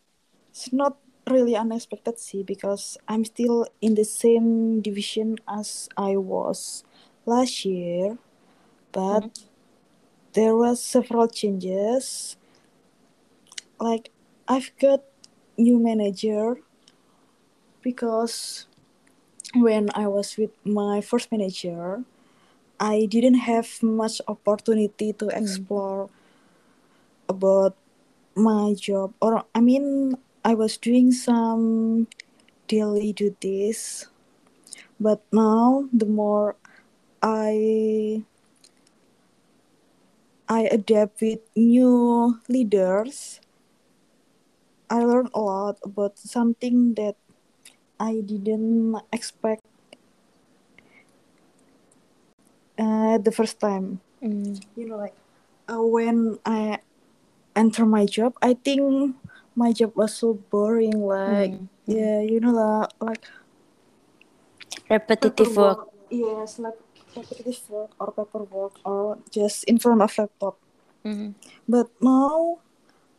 It's 0.50 0.74
not 0.74 0.98
really 1.30 1.56
unexpected, 1.56 2.20
see, 2.20 2.44
because 2.44 2.98
I'm 3.08 3.26
still 3.26 3.68
in 3.82 3.96
the 3.96 4.06
same 4.06 4.82
division 4.82 5.38
as 5.48 5.90
I 5.98 6.18
was 6.18 6.84
last 7.26 7.66
year, 7.66 8.18
but 8.92 9.22
mm-hmm. 9.22 9.48
there 10.34 10.56
was 10.56 10.82
several 10.82 11.28
changes. 11.28 12.38
Like 13.80 14.10
I've 14.48 14.72
got 14.80 15.04
new 15.58 15.80
manager 15.80 16.58
because 17.82 18.68
when 19.56 19.90
I 19.96 20.08
was 20.08 20.38
with 20.38 20.52
my 20.66 21.02
first 21.02 21.32
manager, 21.32 22.04
I 22.80 23.08
didn't 23.10 23.48
have 23.48 23.82
much 23.82 24.22
opportunity 24.28 25.14
to 25.14 25.26
hmm. 25.26 25.38
explore 25.38 26.10
about 27.30 27.76
my 28.36 28.76
job. 28.76 29.14
Or 29.22 29.46
I 29.56 29.62
mean 29.62 30.18
I 30.44 30.54
was 30.54 30.78
doing 30.78 31.12
some 31.12 32.08
daily 32.68 33.14
duties 33.14 34.08
but 35.00 35.22
now 35.32 35.86
the 35.94 36.06
more 36.06 36.56
I 37.22 38.24
I 40.48 40.70
adapt 40.70 41.22
with 41.22 41.42
new 41.56 42.40
leaders 42.48 43.40
I 44.90 45.02
learn 45.02 45.30
a 45.34 45.42
lot 45.42 45.78
about 45.84 46.18
something 46.20 46.94
that 46.94 47.18
I 48.00 48.22
didn't 48.22 48.96
expect 49.14 49.62
uh, 52.80 53.18
the 53.18 53.32
first 53.32 53.60
time. 53.60 54.02
Mm. 54.22 54.60
You 54.76 54.88
know, 54.90 54.98
like 54.98 55.16
uh, 55.70 55.82
when 55.82 56.40
I 56.46 56.80
enter 57.56 57.86
my 57.86 58.06
job, 58.06 58.36
I 58.42 58.54
think 58.56 59.16
my 59.56 59.72
job 59.72 59.96
was 59.96 60.14
so 60.16 60.34
boring. 60.52 61.00
Like, 61.00 61.52
Mm. 61.56 61.68
yeah, 61.88 62.20
you 62.22 62.40
know, 62.40 62.52
la- 62.52 62.92
like 63.00 63.24
Repetitive 64.90 65.56
work. 65.58 65.90
Yes, 66.12 66.60
like 66.60 66.78
repetitive 67.16 67.58
work 67.70 67.92
or 68.00 68.12
paperwork 68.14 68.74
or 68.86 69.18
just 69.32 69.64
in 69.66 69.80
front 69.80 70.02
of 70.02 70.14
laptop. 70.18 70.60
Mm. 71.04 71.34
But 71.68 71.90
now 72.02 72.60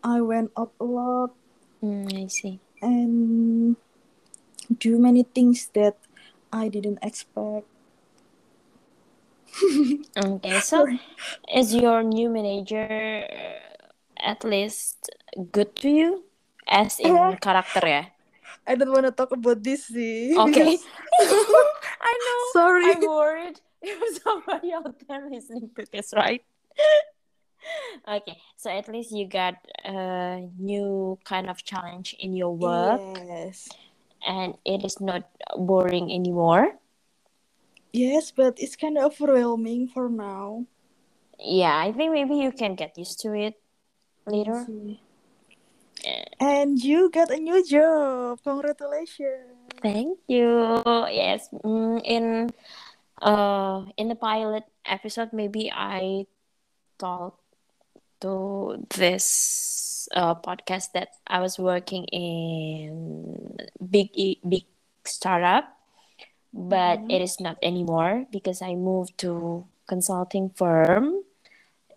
I 0.04 0.20
went 0.20 0.52
up 0.56 0.72
a 0.80 0.84
lot 0.84 1.30
Mm, 1.82 2.08
I 2.24 2.26
see. 2.28 2.58
and 2.80 3.76
do 4.78 4.98
many 4.98 5.22
things 5.22 5.68
that 5.74 5.96
I 6.52 6.68
didn't 6.68 6.98
expect. 7.02 7.66
Okay, 10.16 10.60
so 10.60 10.84
is 11.54 11.74
your 11.74 12.02
new 12.02 12.28
manager 12.28 13.24
uh, 13.24 14.20
at 14.20 14.44
least 14.44 15.08
good 15.52 15.74
to 15.76 15.88
you? 15.88 16.24
As 16.68 17.00
in 17.00 17.16
character? 17.40 17.80
Yeah. 17.86 18.04
ya? 18.04 18.12
I 18.66 18.74
don't 18.74 18.92
want 18.92 19.06
to 19.06 19.12
talk 19.14 19.32
about 19.32 19.62
this. 19.62 19.86
See, 19.88 20.36
Okay. 20.36 20.76
because- 20.76 20.84
I 22.02 22.12
know. 22.12 22.40
Sorry. 22.52 22.90
I'm 22.92 23.00
worried 23.06 23.60
if 23.80 23.96
somebody 24.22 24.72
out 24.72 24.92
there 25.08 25.24
listening 25.30 25.70
to 25.76 25.86
this, 25.92 26.12
right? 26.16 26.42
okay, 28.06 28.36
so 28.56 28.70
at 28.70 28.88
least 28.88 29.10
you 29.10 29.26
got 29.28 29.54
a 29.84 30.46
new 30.58 31.18
kind 31.24 31.48
of 31.50 31.62
challenge 31.64 32.14
in 32.18 32.34
your 32.36 32.54
work 32.54 33.00
Yes. 33.26 33.68
And 34.26 34.54
it 34.66 34.84
is 34.84 35.00
not 35.00 35.30
boring 35.56 36.12
anymore. 36.12 36.76
Yes, 37.92 38.30
but 38.30 38.58
it's 38.58 38.76
kind 38.76 38.98
of 38.98 39.16
overwhelming 39.16 39.88
for 39.88 40.10
now. 40.10 40.66
Yeah, 41.38 41.78
I 41.78 41.92
think 41.92 42.12
maybe 42.12 42.36
you 42.36 42.52
can 42.52 42.74
get 42.74 42.98
used 42.98 43.20
to 43.20 43.32
it 43.32 43.54
later. 44.26 44.66
And 46.40 46.78
you 46.78 47.10
got 47.10 47.30
a 47.30 47.38
new 47.38 47.64
job. 47.64 48.40
Congratulations. 48.44 49.72
Thank 49.82 50.18
you. 50.28 50.82
Yes, 51.08 51.48
mm, 51.64 52.00
in 52.04 52.50
uh 53.22 53.86
in 53.96 54.08
the 54.08 54.14
pilot 54.18 54.64
episode, 54.84 55.32
maybe 55.32 55.72
I 55.72 56.26
talked 56.98 57.40
to 58.20 58.84
this 58.92 59.85
uh 60.14 60.34
podcast 60.34 60.92
that 60.92 61.16
I 61.26 61.40
was 61.40 61.58
working 61.58 62.04
in 62.12 63.58
big 63.78 64.10
big 64.46 64.64
startup, 65.04 65.70
but 66.52 67.00
it 67.08 67.22
is 67.22 67.40
not 67.40 67.58
anymore 67.62 68.26
because 68.30 68.62
I 68.62 68.74
moved 68.74 69.18
to 69.26 69.64
consulting 69.86 70.50
firm. 70.50 71.22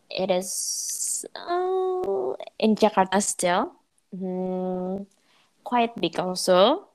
It 0.09 0.31
is 0.31 1.25
uh, 1.35 2.33
in 2.57 2.73
Jakarta 2.73 3.21
still, 3.21 3.73
mm, 4.15 5.05
quite 5.63 5.93
big 6.01 6.19
also. 6.19 6.89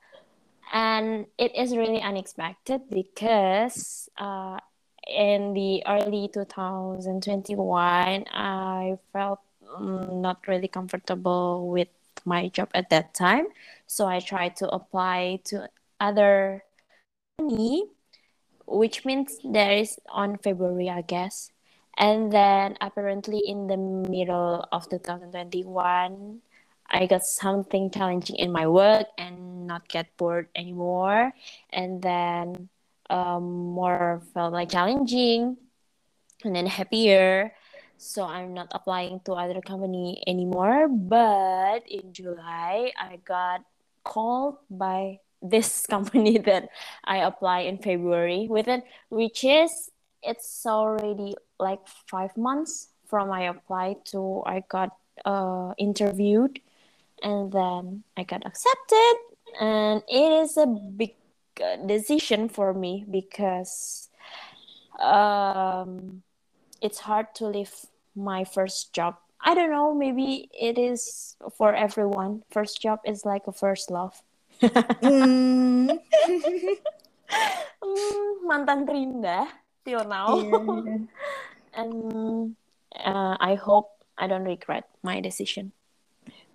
And 0.73 1.27
it 1.39 1.55
is 1.55 1.77
really 1.77 2.03
unexpected 2.03 2.91
because 2.91 4.11
uh, 4.19 4.59
in 5.07 5.53
the 5.53 5.83
early 5.87 6.29
2021 6.33 8.25
i 8.33 8.97
felt 9.13 9.41
not 9.81 10.47
really 10.47 10.69
comfortable 10.69 11.69
with 11.69 11.89
my 12.25 12.49
job 12.49 12.69
at 12.75 12.91
that 12.91 13.15
time 13.15 13.47
so 13.87 14.07
i 14.07 14.21
tried 14.21 14.57
to 14.57 14.69
apply 14.69 15.39
to 15.45 15.69
other 16.01 16.65
company 17.39 17.85
which 18.67 19.05
means 19.05 19.39
there 19.45 19.73
is 19.73 19.99
on 20.09 20.39
february 20.39 20.89
i 20.89 21.03
guess 21.03 21.51
and 21.99 22.33
then 22.33 22.77
apparently 22.81 23.39
in 23.45 23.67
the 23.67 23.77
middle 23.77 24.67
of 24.73 24.89
2021 24.89 26.41
I 26.91 27.07
got 27.07 27.25
something 27.25 27.91
challenging 27.91 28.37
in 28.37 28.53
my 28.53 28.67
work 28.67 29.07
and 29.19 29.67
not 29.67 29.89
get 29.89 30.17
bored 30.17 30.49
anymore. 30.55 31.33
And 31.71 32.03
then 32.03 32.69
um, 33.11 33.75
more 33.75 34.23
felt 34.33 34.53
like 34.53 34.71
challenging 34.71 35.57
and 36.45 36.55
then 36.55 36.67
happier. 36.67 37.53
So 37.97 38.25
I'm 38.25 38.55
not 38.55 38.69
applying 38.73 39.21
to 39.25 39.33
other 39.33 39.61
company 39.61 40.23
anymore. 40.27 40.89
But 40.89 41.89
in 41.89 42.13
July, 42.13 42.93
I 42.99 43.19
got 43.25 43.63
called 44.05 44.59
by 44.71 45.21
this 45.41 45.87
company 45.91 46.39
that 46.39 46.69
I 47.05 47.19
apply 47.19 47.61
in 47.61 47.79
February 47.79 48.47
with 48.49 48.69
it, 48.69 48.85
which 49.09 49.45
is 49.45 49.91
it's 50.23 50.65
already 50.67 51.35
like 51.59 51.81
five 52.09 52.37
months 52.37 52.89
from 53.07 53.31
I 53.31 53.43
applied 53.43 54.05
to 54.07 54.43
I 54.47 54.65
got 54.69 54.97
uh, 55.25 55.75
interviewed 55.79 56.61
and 57.23 57.53
then 57.53 58.05
I 58.17 58.25
got 58.25 58.47
accepted. 58.47 59.15
And 59.61 60.03
it 60.09 60.33
is 60.43 60.57
a 60.57 60.67
big 60.67 61.15
uh, 61.63 61.77
decision 61.87 62.49
for 62.49 62.75
me 62.75 63.05
because 63.09 64.09
um, 64.99 66.23
it's 66.81 66.99
hard 66.99 67.35
to 67.37 67.47
leave 67.47 67.73
my 68.15 68.45
first 68.45 68.93
job. 68.93 69.17
I 69.41 69.55
don't 69.55 69.71
know, 69.71 69.95
maybe 69.95 70.49
it 70.53 70.79
is 70.79 71.37
for 71.57 71.75
everyone. 71.75 72.43
First 72.51 72.81
job 72.81 73.01
is 73.05 73.25
like 73.25 73.47
a 73.47 73.53
first 73.53 73.91
love. 73.91 74.23
Mm. 74.63 75.99
Hmm, 77.83 78.31
mantan 78.49 78.87
terindah 78.87 79.47
till 79.85 80.05
now. 80.09 80.39
Yeah. 80.39 81.05
and 81.79 82.57
uh, 82.97 83.37
I 83.41 83.55
hope 83.55 83.91
I 84.17 84.27
don't 84.27 84.45
regret 84.45 84.89
my 85.03 85.21
decision. 85.21 85.73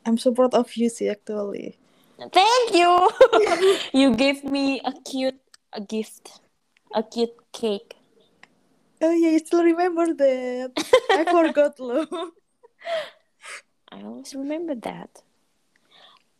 I'm 0.06 0.18
so 0.18 0.32
proud 0.32 0.56
of 0.56 0.74
you, 0.76 0.90
see, 0.90 1.10
actually. 1.10 1.78
Thank 2.18 2.74
you. 2.74 3.10
you 3.94 4.16
gave 4.16 4.44
me 4.44 4.82
a 4.84 4.92
cute 5.06 5.40
a 5.74 5.82
gift, 5.82 6.42
a 6.96 7.04
cute 7.04 7.36
cake. 7.52 7.99
Oh 9.02 9.12
yeah, 9.12 9.30
you 9.32 9.40
still 9.40 9.64
remember 9.64 10.14
that? 10.14 10.72
I 11.12 11.24
forgot 11.24 11.80
loh. 11.80 12.06
I 13.92 14.04
always 14.04 14.36
remember 14.36 14.76
that. 14.76 15.24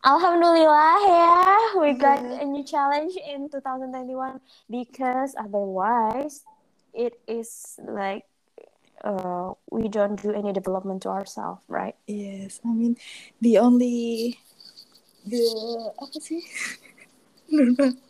Alhamdulillah 0.00 0.96
ya, 1.04 1.30
we 1.76 1.92
got 1.92 2.24
Yeah. 2.24 2.40
a 2.40 2.44
new 2.48 2.64
challenge 2.64 3.16
in 3.20 3.52
2021 3.52 4.40
because 4.72 5.36
otherwise 5.36 6.48
it 6.96 7.20
is 7.28 7.76
like 7.84 8.24
uh, 9.04 9.52
we 9.68 9.88
don't 9.92 10.16
do 10.16 10.32
any 10.32 10.52
development 10.56 11.04
to 11.04 11.12
ourselves, 11.12 11.60
right? 11.68 11.96
Yes, 12.08 12.60
I 12.64 12.72
mean 12.72 12.96
the 13.44 13.60
only 13.60 14.40
the 15.24 15.44
apa 16.00 16.16
sih? 16.20 16.44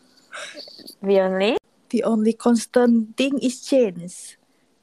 The 1.01 1.17
only 1.21 1.57
the 1.91 2.05
only 2.05 2.33
constant 2.37 3.17
thing 3.17 3.41
is 3.41 3.65
change. 3.65 4.39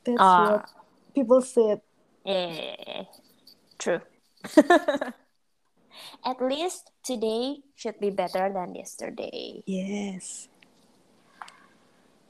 That's 0.08 0.24
Ah. 0.24 0.64
what 0.64 0.64
people 1.12 1.42
said. 1.44 1.84
yeah, 2.24 3.04
true. 3.76 4.00
At 6.24 6.40
least 6.40 6.92
today 7.04 7.60
should 7.76 8.00
be 8.00 8.10
better 8.12 8.48
than 8.52 8.76
yesterday. 8.76 9.64
Yes. 9.68 10.48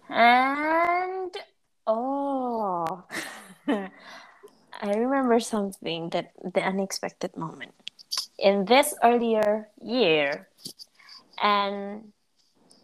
And 0.10 1.34
oh, 1.86 3.04
I 3.68 4.90
remember 4.94 5.40
something 5.40 6.10
that 6.18 6.32
the 6.42 6.62
unexpected 6.64 7.36
moment 7.38 7.74
in 8.40 8.66
this 8.66 8.94
earlier 9.04 9.68
year, 9.82 10.48
and 11.44 12.14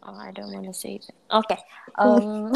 oh, 0.02 0.14
I 0.18 0.30
don't 0.36 0.52
want 0.52 0.66
to 0.66 0.74
say 0.74 1.00
it. 1.00 1.06
Okay, 1.32 1.58
um, 1.98 2.52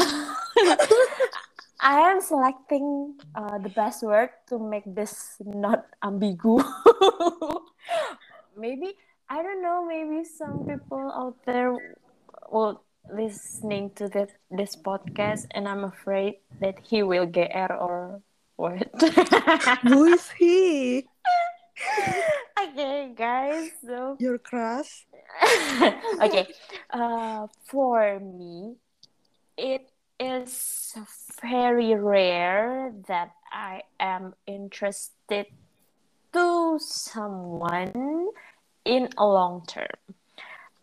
I 1.79 2.11
am 2.11 2.19
selecting 2.19 3.15
uh, 3.35 3.57
the 3.57 3.69
best 3.69 4.03
word 4.03 4.29
to 4.49 4.59
make 4.59 4.83
this 4.85 5.39
not 5.39 5.87
ambigu. 6.03 6.59
maybe 8.57 8.99
I 9.29 9.41
don't 9.41 9.63
know. 9.63 9.87
Maybe 9.87 10.27
some 10.27 10.67
people 10.67 11.07
out 11.15 11.39
there 11.45 11.71
will 12.51 12.83
listening 13.07 13.95
to 13.95 14.11
this 14.11 14.31
this 14.51 14.75
podcast, 14.75 15.47
and 15.55 15.67
I'm 15.67 15.87
afraid 15.87 16.43
that 16.59 16.75
he 16.83 17.03
will 17.03 17.25
get 17.25 17.55
error 17.55 17.79
or 17.79 18.21
what. 18.59 18.91
Who 19.87 20.03
is 20.11 20.27
he? 20.35 21.07
okay, 22.59 23.15
guys. 23.15 23.71
So 23.79 24.19
Your 24.19 24.37
crush? 24.37 25.07
okay, 26.19 26.51
uh, 26.91 27.47
for 27.71 28.19
me, 28.19 28.75
it 29.55 29.87
is 30.19 30.91
very 31.41 31.95
rare 31.95 32.93
that 33.07 33.31
I 33.51 33.83
am 33.99 34.33
interested 34.45 35.47
to 36.33 36.77
someone 36.79 38.29
in 38.85 39.09
a 39.17 39.25
long 39.25 39.65
term. 39.65 39.97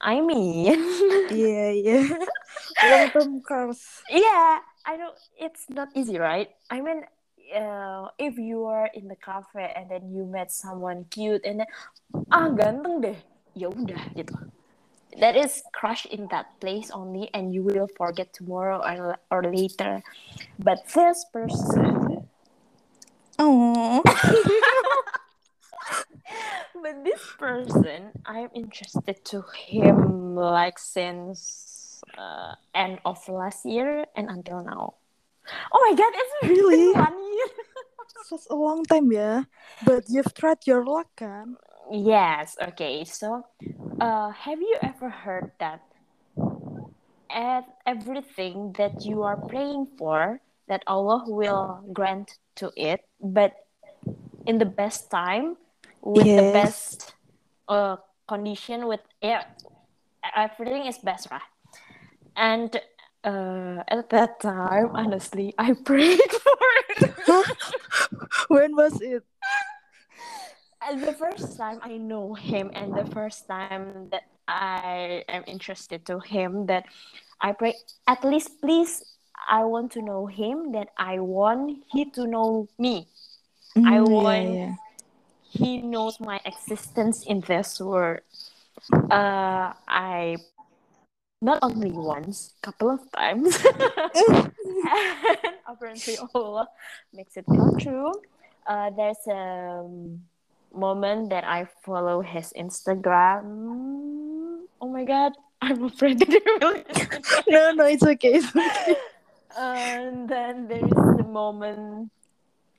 I 0.01 0.21
mean, 0.21 0.77
yeah, 1.31 1.71
yeah. 1.71 2.05
Long 2.85 3.11
term 3.11 3.41
crush. 3.41 4.05
yeah, 4.11 4.61
I 4.85 4.97
know 4.97 5.13
it's 5.41 5.65
not 5.71 5.89
easy, 5.97 6.19
right? 6.19 6.51
I 6.69 6.81
mean, 6.81 7.03
uh, 7.55 8.09
if 8.19 8.37
you 8.37 8.65
are 8.67 8.91
in 8.93 9.09
the 9.09 9.17
cafe 9.17 9.73
and 9.75 9.91
then 9.91 10.13
you 10.13 10.27
met 10.27 10.53
someone 10.53 11.07
cute 11.09 11.41
and 11.45 11.61
then 11.61 11.71
ah 12.29 12.53
ganteng 12.53 13.01
deh, 13.01 13.19
ya 13.57 13.73
udah 13.73 13.99
gitu. 14.13 14.37
That 15.21 15.37
is 15.37 15.63
crush 15.73 16.05
in 16.07 16.29
that 16.31 16.61
place 16.61 16.91
only, 16.91 17.31
and 17.33 17.55
you 17.55 17.63
will 17.63 17.89
forget 17.97 18.33
tomorrow 18.33 18.81
or, 18.85 19.17
or 19.31 19.43
later. 19.53 20.03
But 20.59 20.85
this 20.93 21.25
person, 21.33 22.29
Oh. 23.39 24.03
but 26.83 27.05
this 27.05 27.21
person, 27.39 28.13
I'm 28.25 28.49
interested 28.55 29.25
to 29.27 29.45
him 29.69 30.35
like 30.35 30.79
since 30.79 32.01
uh, 32.17 32.55
end 32.75 33.01
of 33.05 33.21
last 33.29 33.67
year 33.67 34.07
and 34.17 34.29
until 34.31 34.65
now. 34.65 34.95
Oh 35.73 35.81
my 35.91 35.97
god, 35.97 36.13
it's 36.17 36.33
Really? 36.49 36.93
one 36.93 37.19
year. 37.35 37.47
Such 38.27 38.47
a 38.51 38.57
long 38.57 38.83
time 38.85 39.13
yeah 39.13 39.45
But 39.85 40.09
you've 40.09 40.35
tried 40.35 40.67
your 40.67 40.85
luck 40.85 41.07
kan? 41.17 41.57
Yes, 41.91 42.57
okay. 42.61 43.05
So, 43.05 43.47
uh, 44.01 44.31
have 44.31 44.61
you 44.61 44.77
ever 44.83 45.09
heard 45.11 45.51
that 45.61 45.83
at 47.31 47.65
everything 47.87 48.73
that 48.79 49.05
you 49.05 49.23
are 49.23 49.37
praying 49.37 49.87
for, 49.99 50.41
that 50.69 50.83
Allah 50.87 51.25
will 51.27 51.85
grant 51.93 52.39
to 52.57 52.73
it, 52.77 53.01
but 53.21 53.53
in 54.47 54.59
the 54.59 54.67
best 54.67 55.11
time, 55.11 55.57
with 56.03 56.35
the 56.37 56.43
best 56.43 57.15
uh, 57.69 57.97
condition, 58.29 58.87
with 58.87 59.01
yeah, 59.23 59.43
everything 60.35 60.87
is 60.87 60.99
best, 60.99 61.29
right? 61.31 61.43
And 62.37 62.81
uh, 63.25 63.83
at 63.89 64.11
that 64.11 64.41
time, 64.41 64.91
honestly, 64.95 65.55
I 65.59 65.73
prayed 65.85 66.31
for 66.31 66.59
it. 66.89 67.11
When 68.49 68.77
was 68.77 69.01
it? 69.01 69.25
And 70.89 71.03
the 71.03 71.13
first 71.13 71.57
time 71.57 71.81
I 71.83 71.97
know 71.99 72.35
him 72.35 72.71
and 72.75 72.95
the 72.95 73.05
first 73.11 73.49
time 73.49 74.09
that 74.11 74.23
I 74.47 75.25
am 75.29 75.43
interested 75.47 76.07
to 76.07 76.21
him 76.21 76.67
that 76.67 76.87
I 77.41 77.53
pray 77.53 77.75
at 78.07 78.23
least 78.25 78.61
please 78.61 79.03
I 79.49 79.65
want 79.65 79.93
to 79.93 80.03
know 80.03 80.27
him 80.27 80.73
that 80.73 80.89
I 80.97 81.19
want 81.19 81.83
he 81.91 82.05
to 82.15 82.27
know 82.27 82.69
me. 82.79 83.09
I 83.85 83.99
Mm, 83.99 84.07
yeah, 84.09 84.15
want 84.23 84.49
yeah. 84.55 84.75
he 85.43 85.79
knows 85.83 86.21
my 86.21 86.41
existence 86.45 87.25
in 87.27 87.41
this 87.43 87.81
world. 87.81 88.21
Uh 89.11 89.73
I 89.89 90.37
not 91.43 91.59
only 91.63 91.91
once, 91.91 92.55
couple 92.63 92.91
of 92.91 93.01
times. 93.13 93.59
and 94.15 94.53
apparently 95.67 96.17
Allah 96.35 96.69
makes 97.13 97.37
it 97.37 97.45
come 97.47 97.77
true. 97.79 98.13
Uh, 98.67 98.91
there's 98.91 99.23
a 99.29 99.85
moment 100.77 101.31
that 101.31 101.45
I 101.45 101.67
follow 101.85 102.21
his 102.21 102.53
Instagram. 102.57 103.43
Oh 104.81 104.89
my 104.89 105.05
god, 105.05 105.33
I'm 105.63 105.85
afraid 105.85 106.19
that 106.21 106.29
he 106.29 106.41
will. 106.61 106.85
No, 107.49 107.73
no, 107.73 107.85
it's 107.87 108.03
okay. 108.03 108.35
It's 108.35 108.55
okay. 108.55 108.97
and 109.59 110.29
then 110.29 110.69
there 110.69 110.85
is 110.85 111.17
the 111.17 111.25
moment 111.25 112.11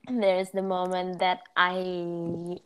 there 0.10 0.40
is 0.40 0.52
the 0.52 0.62
moment 0.62 1.20
that 1.20 1.42
I 1.58 2.60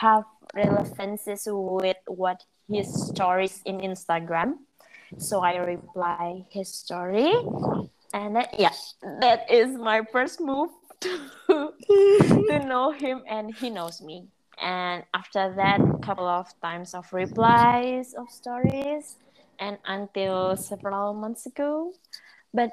have 0.00 0.24
relevances 0.54 1.46
with 1.46 1.96
what 2.06 2.42
his 2.68 2.90
stories 3.08 3.62
in 3.64 3.78
Instagram. 3.78 4.58
So 5.18 5.40
I 5.40 5.56
reply 5.56 6.44
his 6.50 6.68
story 6.74 7.30
and 8.12 8.36
that, 8.36 8.58
yeah, 8.58 8.72
that 9.20 9.50
is 9.50 9.76
my 9.76 10.02
first 10.10 10.40
move 10.40 10.70
to, 11.00 11.20
to 11.48 12.64
know 12.66 12.90
him 12.90 13.22
and 13.28 13.54
he 13.54 13.70
knows 13.70 14.00
me. 14.02 14.26
And 14.62 15.04
after 15.14 15.52
that, 15.56 15.82
couple 16.00 16.26
of 16.26 16.48
times 16.60 16.94
of 16.94 17.12
replies 17.12 18.14
of 18.14 18.30
stories 18.30 19.16
and 19.58 19.78
until 19.86 20.56
several 20.56 21.14
months 21.14 21.46
ago 21.46 21.92
but 22.54 22.70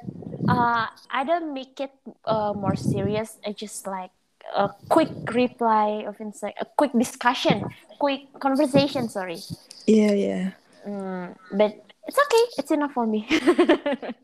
uh, 0.48 0.88
I 1.12 1.24
don't 1.24 1.54
make 1.54 1.80
it 1.80 1.92
uh, 2.26 2.54
more 2.54 2.76
serious. 2.76 3.38
I 3.46 3.54
just 3.54 3.88
like 3.88 4.12
a 4.56 4.70
quick 4.90 5.10
reply 5.34 6.04
of 6.08 6.20
insight, 6.20 6.56
a 6.60 6.66
quick 6.66 6.92
discussion, 6.98 7.64
quick 8.00 8.28
conversation. 8.40 9.10
Sorry, 9.10 9.40
yeah, 9.88 10.14
yeah. 10.14 10.52
mm, 10.88 11.36
but 11.52 11.76
it's 12.08 12.20
okay. 12.20 12.46
It's 12.58 12.72
enough 12.72 12.94
for 12.94 13.08
me. 13.08 13.28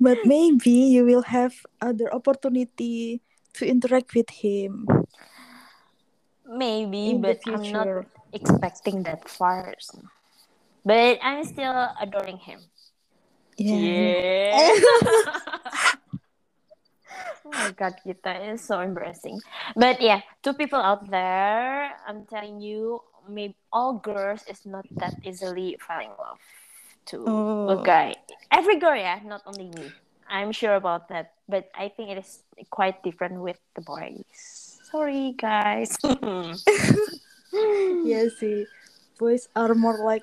But 0.00 0.18
maybe 0.24 0.70
you 0.70 1.04
will 1.04 1.22
have 1.22 1.54
other 1.80 2.12
opportunity 2.14 3.22
to 3.54 3.66
interact 3.66 4.14
with 4.14 4.30
him 4.30 4.86
Maybe, 6.48 7.10
in 7.12 7.20
but 7.20 7.38
I'm 7.46 7.62
not 7.72 8.06
expecting 8.32 9.02
that 9.04 9.28
far. 9.28 9.74
But 10.84 11.18
I'm 11.22 11.44
still 11.44 11.88
adoring 12.00 12.38
him. 12.38 12.60
Yeah. 13.56 13.76
Yeah. 13.76 14.72
oh 17.44 17.52
my 17.52 17.70
god, 17.72 17.94
Gita 18.06 18.52
is 18.52 18.62
so 18.62 18.80
embarrassing. 18.80 19.40
But 19.76 20.00
yeah, 20.00 20.22
two 20.42 20.54
people 20.54 20.80
out 20.80 21.10
there, 21.10 21.92
I'm 22.06 22.24
telling 22.24 22.60
you, 22.60 23.02
maybe 23.28 23.56
all 23.72 23.94
girls 23.94 24.44
is 24.48 24.64
not 24.64 24.86
that 24.96 25.14
easily 25.24 25.76
falling 25.80 26.10
in 26.10 26.16
love 26.18 26.40
to 27.12 27.16
a 27.26 27.76
Oh. 27.76 27.82
guy. 27.82 28.14
Every 28.50 28.78
girl, 28.78 28.96
yeah, 28.96 29.20
not 29.24 29.42
only 29.46 29.68
me. 29.68 29.92
I'm 30.28 30.52
sure 30.52 30.74
about 30.76 31.08
that. 31.08 31.32
But 31.48 31.70
I 31.74 31.88
think 31.88 32.10
it 32.10 32.18
is 32.18 32.44
quite 32.70 33.02
different 33.02 33.40
with 33.40 33.58
the 33.74 33.80
boys. 33.80 34.67
Sorry, 34.90 35.34
guys. 35.36 35.96
Yeah, 38.04 38.28
see, 38.38 38.66
boys 39.18 39.48
are 39.56 39.74
more 39.74 39.98
like 40.04 40.22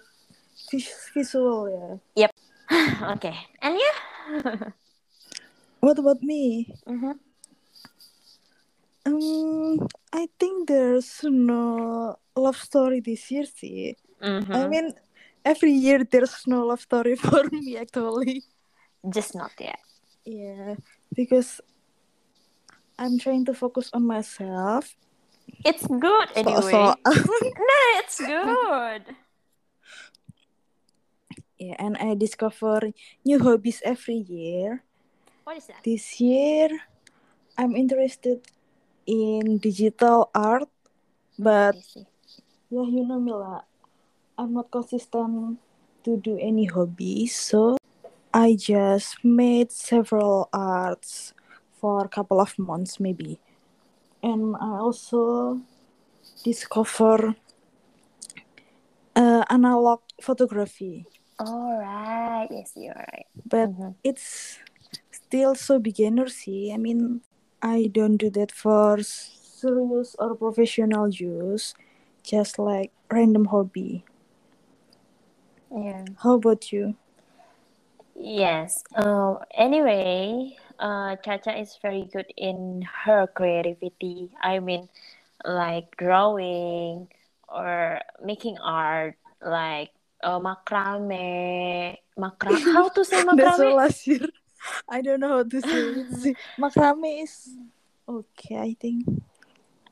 vis- 0.71 1.10
visual. 1.13 1.99
Yeah. 2.15 2.28
Yep 2.28 2.32
okay, 3.17 3.36
and 3.62 3.78
you? 3.78 3.91
What 5.82 5.99
about 5.99 6.21
me? 6.23 6.73
Mhm. 6.88 7.19
Um, 9.06 9.88
I 10.13 10.28
think 10.39 10.67
there's 10.67 11.21
no 11.23 12.17
love 12.36 12.58
story 12.58 12.99
this 13.01 13.30
year. 13.32 13.45
See, 13.45 13.95
I 14.21 14.34
Mhm. 14.41 14.69
mean, 14.69 14.88
every 15.45 15.71
year 15.71 16.04
there's 16.04 16.47
no 16.47 16.65
love 16.65 16.82
story 16.82 17.15
for 17.25 17.43
me 17.51 17.78
actually. 17.78 18.43
Just 19.10 19.36
not 19.36 19.51
yet. 19.60 19.80
Yeah, 20.25 20.75
because 21.13 21.62
I'm 22.98 23.20
trying 23.20 23.46
to 23.46 23.54
focus 23.54 23.92
on 23.94 24.08
myself. 24.08 24.96
It's 25.64 25.86
good 25.86 26.28
anyway. 26.36 26.72
so 26.72 26.96
No, 27.06 27.80
it's 28.00 28.20
good. 28.20 29.04
yeah, 31.60 31.76
and 31.80 31.98
I 31.98 32.16
discover 32.16 32.92
new 33.24 33.40
hobbies 33.40 33.82
every 33.84 34.24
year. 34.26 34.84
What 35.44 35.58
is 35.58 35.68
that? 35.68 35.84
This 35.84 36.20
year, 36.20 36.70
I'm 37.58 37.76
interested 37.76 38.42
in 39.06 39.60
digital 39.60 40.32
art, 40.34 40.70
but 41.38 41.76
yeah, 42.72 42.88
you 42.88 43.06
know, 43.06 43.20
Mila, 43.20 43.64
I'm 44.38 44.54
not 44.54 44.72
consistent 44.72 45.60
to 46.04 46.18
do 46.18 46.38
any 46.40 46.66
hobbies, 46.66 47.36
so 47.36 47.78
I 48.34 48.56
just 48.58 49.24
made 49.24 49.72
several 49.72 50.50
arts 50.52 51.35
for 51.86 52.02
a 52.06 52.10
couple 52.10 52.41
of 52.41 52.58
months, 52.58 53.00
maybe, 53.00 53.39
and 54.24 54.56
I 54.58 54.82
also 54.82 55.62
discover 56.43 57.36
uh, 59.15 59.43
analog 59.50 60.00
photography, 60.21 61.06
All 61.39 61.78
right. 61.78 62.48
Yes, 62.50 62.71
you're 62.76 62.93
right. 62.95 63.28
but 63.45 63.69
Mhm. 63.69 63.95
it's 64.04 64.58
still 65.12 65.54
so 65.56 65.80
beginner 65.80 66.28
see 66.28 66.71
i 66.74 66.78
mean 66.78 67.21
i 67.62 67.88
don't 67.98 68.17
do 68.17 68.30
that 68.30 68.52
for 68.52 69.02
serious 69.04 70.15
or 70.19 70.36
professional 70.36 71.10
use 71.10 71.74
just 72.24 72.58
like 72.60 72.91
random 73.12 73.45
hobby 73.45 74.04
Yeah. 75.71 76.06
how 76.24 76.34
about 76.36 76.71
you 76.71 76.95
Yes. 78.17 78.84
Um. 78.95 79.39
Anyway, 79.54 80.56
uh, 80.80 81.16
Chacha 81.18 81.58
is 81.60 81.78
very 81.82 82.10
good 82.12 82.28
in 82.38 82.84
her 83.06 83.28
creativity. 83.28 84.30
I 84.42 84.60
mean, 84.60 84.90
like 85.44 85.96
drawing 85.98 87.08
or 87.48 88.00
making 88.24 88.58
art, 88.60 89.16
like 89.42 89.92
uh, 90.24 90.40
macrame. 90.40 91.98
Macrame. 92.18 92.64
How 92.74 92.90
to 92.90 93.06
say 93.06 93.22
macrame? 93.24 93.60
all 93.60 93.76
last 93.76 94.08
year 94.08 94.28
i 94.90 95.02
don't 95.02 95.20
know 95.20 95.30
how 95.30 95.44
to 95.44 95.62
say 95.62 95.94
it 95.96 96.38
macrame 96.60 97.24
is 97.24 97.58
okay 98.08 98.58
i 98.58 98.76
think 98.80 99.06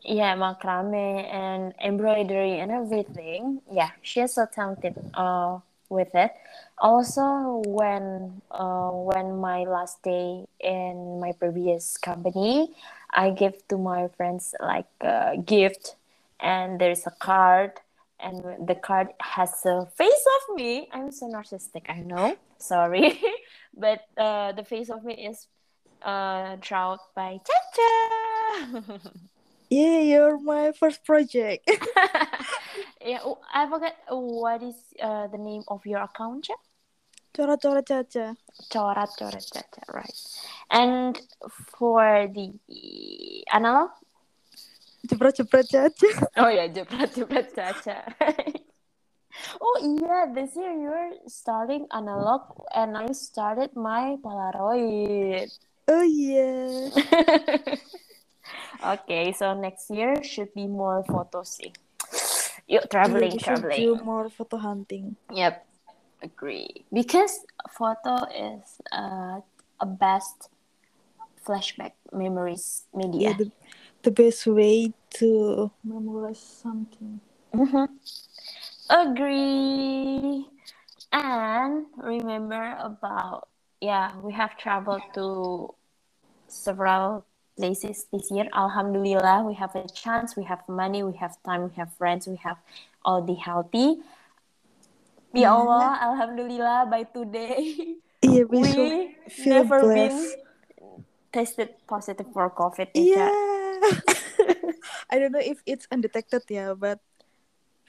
Yeah, 0.06 0.36
macrame 0.36 1.24
and 1.32 1.74
embroidery 1.82 2.60
and 2.60 2.72
everything. 2.72 3.62
Yeah, 3.72 3.91
she 4.02 4.19
is 4.22 4.34
so 4.36 4.46
talented. 4.52 4.96
Uh, 5.13 5.60
with 5.93 6.13
it. 6.15 6.32
Also, 6.79 7.62
when 7.67 8.41
uh, 8.51 8.89
when 8.91 9.39
my 9.39 9.63
last 9.63 10.01
day 10.03 10.45
in 10.60 11.19
my 11.21 11.32
previous 11.34 11.97
company, 11.97 12.73
I 13.12 13.29
give 13.29 13.56
to 13.69 13.77
my 13.77 14.10
friends 14.17 14.56
like 14.60 14.89
a 15.01 15.38
gift, 15.38 15.95
and 16.39 16.82
there's 16.82 17.06
a 17.06 17.15
card, 17.21 17.79
and 18.19 18.67
the 18.67 18.75
card 18.75 19.13
has 19.21 19.53
a 19.65 19.86
face 19.95 20.25
of 20.41 20.56
me. 20.58 20.89
I'm 20.91 21.12
so 21.12 21.29
narcissistic, 21.29 21.86
I 21.89 22.01
know. 22.01 22.36
Sorry, 22.58 23.21
but 23.77 24.08
uh, 24.17 24.51
the 24.53 24.63
face 24.63 24.89
of 24.89 25.06
me 25.06 25.29
is 25.29 25.47
uh, 26.01 26.58
drawn 26.60 26.97
by 27.15 27.39
Chacha. 27.45 29.01
Yeah, 29.69 30.01
you're 30.01 30.38
my 30.39 30.71
first 30.71 31.03
project. 31.03 31.65
yeah, 33.05 33.19
oh, 33.23 33.39
I 33.53 33.67
forgot 33.69 33.93
what 34.09 34.63
is 34.63 34.75
uh, 35.01 35.27
the 35.27 35.38
name 35.38 35.63
of 35.67 35.86
your 35.86 36.01
account, 36.01 36.45
Cha? 36.45 36.53
Coret-coret 37.36 37.86
Caca. 37.88 38.36
Coret 38.71 39.09
Coret 39.17 39.49
Caca, 39.51 39.81
right? 39.91 40.19
And 40.69 41.19
for 41.77 42.27
the 42.27 42.53
analog, 43.51 43.89
Jepret-jepret 45.07 45.67
Caca. 45.67 46.27
oh 46.38 46.47
yeah, 46.47 46.67
Jepret 46.67 47.12
Jepret 47.13 47.53
Caca. 47.53 48.13
oh 49.62 49.97
yeah, 49.99 50.31
this 50.33 50.55
year 50.55 50.71
you're 50.71 51.12
starting 51.27 51.88
analog, 51.91 52.41
and 52.73 52.95
I 52.95 53.12
started 53.12 53.75
my 53.75 54.15
Polaroid. 54.23 55.51
Oh 55.88 56.03
yeah. 56.03 56.89
okay, 58.93 59.33
so 59.33 59.53
next 59.53 59.89
year 59.89 60.23
should 60.23 60.53
be 60.53 60.67
more 60.67 61.03
photos. 61.03 61.59
eh? 61.65 61.73
We 62.67 62.80
traveling, 62.89 63.32
should 63.38 63.45
traveling. 63.45 63.86
do 63.86 63.95
more 64.04 64.30
photo 64.30 64.58
hunting. 64.58 65.15
Yep, 65.32 65.65
agree. 66.21 66.86
Because 66.91 67.39
photo 67.69 68.26
is 68.30 68.82
uh, 68.91 69.41
a 69.80 69.86
best 69.86 70.49
flashback 71.45 71.93
memories 72.12 72.86
media. 72.93 73.30
Yeah, 73.30 73.34
the, 73.38 73.52
the 74.04 74.12
best 74.12 74.47
way 74.47 74.93
to 75.19 75.71
memorize 75.84 76.39
something. 76.39 77.19
Mhm. 77.54 77.88
Agree. 78.89 80.47
And 81.12 81.86
remember 81.97 82.78
about 82.80 83.47
yeah, 83.82 84.17
we 84.19 84.34
have 84.34 84.58
traveled 84.58 85.02
to 85.13 85.76
several 86.47 87.26
places 87.56 88.06
this 88.12 88.30
year. 88.32 88.48
Alhamdulillah, 88.54 89.44
we 89.46 89.54
have 89.56 89.76
a 89.76 89.88
chance, 89.89 90.36
we 90.36 90.44
have 90.44 90.62
money, 90.68 91.04
we 91.04 91.13
have 91.18 91.38
time, 91.44 91.63
we 91.70 91.74
have 91.76 91.94
friends, 91.94 92.28
we 92.28 92.38
have 92.44 92.58
all 93.06 93.22
the 93.22 93.36
healthy. 93.36 94.02
Ya 95.34 95.50
Yeah. 95.50 95.54
Allah, 95.54 95.98
Alhamdulillah, 96.02 96.88
by 96.89 97.04
today 97.10 97.98
Yeah, 98.24 98.48
we, 98.48 98.62
we 98.62 98.72
should 98.72 98.94
feel 99.34 99.63
never 99.66 99.82
been 99.82 100.13
blessed. 100.13 100.38
tested 101.34 101.70
positive 101.89 102.28
for 102.32 102.50
COVID. 102.50 102.94
Yeah. 102.94 103.28
I 105.12 105.20
don't 105.20 105.34
know 105.34 105.44
if 105.44 105.60
it's 105.66 105.88
undetected, 105.92 106.44
yeah, 106.50 106.74
but 106.74 107.00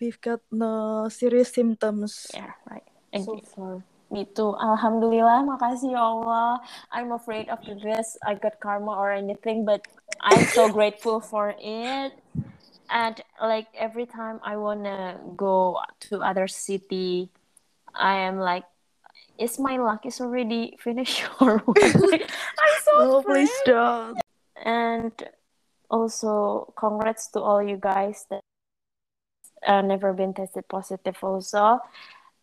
we've 0.00 0.20
got 0.20 0.40
no 0.50 1.06
serious 1.08 1.52
symptoms 1.52 2.32
Yeah, 2.34 2.52
right. 2.68 2.82
so 3.14 3.38
Agree. 3.38 3.44
far. 3.54 3.84
Gitu. 4.14 4.54
Alhamdulillah, 4.54 5.42
makasih 5.42 5.98
ya 5.98 6.02
Allah. 6.06 6.62
I'm 6.94 7.10
afraid 7.10 7.50
of 7.50 7.58
this. 7.66 8.14
I 8.22 8.38
got 8.38 8.62
karma 8.62 8.94
or 8.94 9.10
anything, 9.10 9.66
but 9.66 9.82
I'm 10.22 10.46
so 10.54 10.70
grateful 10.76 11.18
for 11.18 11.50
it. 11.58 12.14
And 12.86 13.16
like 13.42 13.66
every 13.74 14.06
time 14.06 14.38
I 14.46 14.54
wanna 14.54 15.18
go 15.34 15.82
to 16.08 16.22
other 16.22 16.46
city, 16.46 17.34
I 17.90 18.22
am 18.22 18.38
like, 18.38 18.64
is 19.34 19.58
my 19.58 19.82
luck 19.82 20.06
is 20.06 20.20
already 20.20 20.78
finished 20.78 21.26
or 21.42 21.58
what? 21.66 21.82
I'm 21.82 22.76
so 22.86 22.92
No, 23.02 23.18
afraid. 23.18 23.50
please 23.50 23.56
don't. 23.66 24.18
And 24.62 25.12
also, 25.90 26.70
congrats 26.78 27.28
to 27.34 27.40
all 27.42 27.58
you 27.62 27.76
guys 27.76 28.26
that 28.30 28.40
uh, 29.66 29.82
never 29.82 30.12
been 30.12 30.34
tested 30.34 30.68
positive 30.68 31.16
also. 31.22 31.80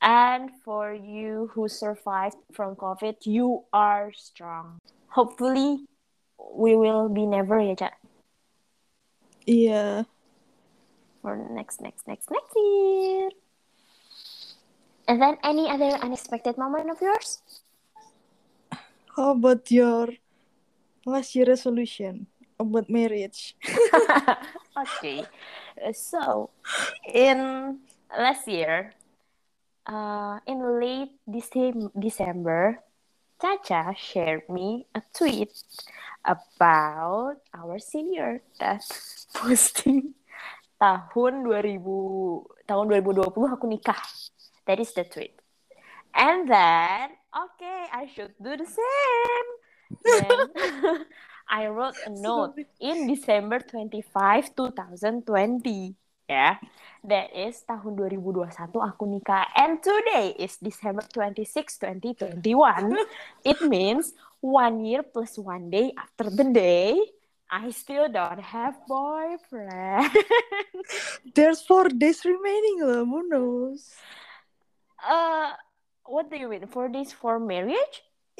And 0.01 0.49
for 0.65 0.93
you 0.93 1.51
who 1.53 1.69
survived 1.69 2.37
from 2.51 2.75
COVID, 2.75 3.21
you 3.25 3.65
are 3.71 4.11
strong. 4.17 4.79
Hopefully, 5.13 5.85
we 6.57 6.75
will 6.75 7.07
be 7.09 7.25
never 7.25 7.61
ya, 7.61 7.75
Cak, 7.75 7.93
Yeah. 9.45 10.03
for 11.21 11.37
next, 11.53 11.81
next, 11.81 12.07
next, 12.07 12.31
next 12.31 12.53
year. 12.55 13.29
And 15.07 15.21
then 15.21 15.37
any 15.43 15.69
other 15.69 15.93
unexpected 16.01 16.57
moment 16.57 16.89
of 16.89 16.97
yours? 17.01 17.41
How 19.15 19.31
about 19.37 19.69
your 19.69 20.09
last 21.05 21.35
year 21.35 21.45
resolution 21.45 22.25
about 22.57 22.89
marriage? 22.89 23.55
okay. 24.77 25.25
So, 25.93 26.49
in 27.05 27.79
last 28.09 28.47
year, 28.47 28.93
uh, 29.87 30.39
in 30.45 30.79
late 30.79 31.13
Decem- 31.27 31.91
December, 31.97 32.83
Caca 33.41 33.95
shared 33.97 34.47
me 34.49 34.85
a 34.93 35.01
tweet 35.13 35.51
about 36.25 37.41
our 37.53 37.79
senior 37.79 38.41
that 38.59 38.85
posting 39.33 40.13
tahun 40.77 41.45
2000 41.45 41.81
tahun 42.69 42.85
2020 42.89 43.55
aku 43.57 43.65
nikah. 43.69 44.01
That 44.69 44.77
is 44.77 44.93
the 44.93 45.05
tweet. 45.05 45.41
And 46.13 46.45
then, 46.45 47.17
okay, 47.33 47.89
I 47.89 48.05
should 48.13 48.37
do 48.37 48.53
the 48.53 48.67
same. 48.67 49.47
Then 50.05 50.37
I 51.49 51.67
wrote 51.67 51.97
a 52.05 52.13
note 52.25 52.57
in 52.79 53.07
December 53.07 53.59
25, 53.59 54.53
2020. 54.53 55.95
Ya, 56.31 56.55
that 57.03 57.27
is 57.35 57.59
tahun 57.67 57.99
2021 57.99 58.55
aku 58.79 59.03
nikah. 59.03 59.51
And 59.51 59.83
today 59.83 60.31
is 60.39 60.55
December 60.63 61.03
26, 61.11 61.75
2021. 61.75 62.95
It 63.43 63.59
means 63.67 64.15
one 64.39 64.87
year 64.87 65.03
plus 65.03 65.35
one 65.35 65.67
day 65.67 65.91
after 65.99 66.31
the 66.31 66.47
day, 66.47 66.95
I 67.51 67.67
still 67.75 68.07
don't 68.07 68.39
have 68.39 68.79
boyfriend. 68.87 70.07
There's 71.35 71.67
four 71.67 71.91
days 71.91 72.23
remaining 72.23 72.87
lah, 72.87 73.03
who 73.03 73.27
knows? 73.27 73.91
uh, 75.03 75.51
what 76.07 76.31
do 76.31 76.39
you 76.39 76.47
mean? 76.47 76.63
Four 76.71 76.87
days 76.87 77.11
for 77.11 77.43
marriage? 77.43 78.07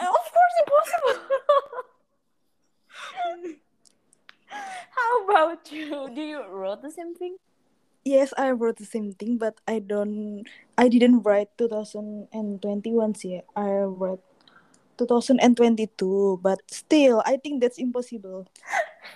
Of 0.00 0.24
course, 0.32 0.56
impossible. 0.64 1.20
How 4.96 5.12
about 5.24 5.72
you? 5.72 6.08
Do 6.14 6.20
you 6.20 6.44
wrote 6.46 6.82
the 6.82 6.90
same 6.90 7.14
thing? 7.14 7.36
yes, 8.04 8.34
I 8.36 8.50
wrote 8.50 8.76
the 8.76 8.84
same 8.84 9.12
thing, 9.12 9.38
but 9.38 9.58
I 9.66 9.78
don't. 9.78 10.44
I 10.76 10.88
didn't 10.88 11.22
write 11.22 11.48
2021 11.58 13.14
sih. 13.14 13.42
I 13.56 13.86
wrote 13.86 14.22
2022, 14.98 16.40
but 16.42 16.58
still, 16.70 17.22
I 17.26 17.36
think 17.38 17.62
that's 17.62 17.78
impossible. 17.78 18.46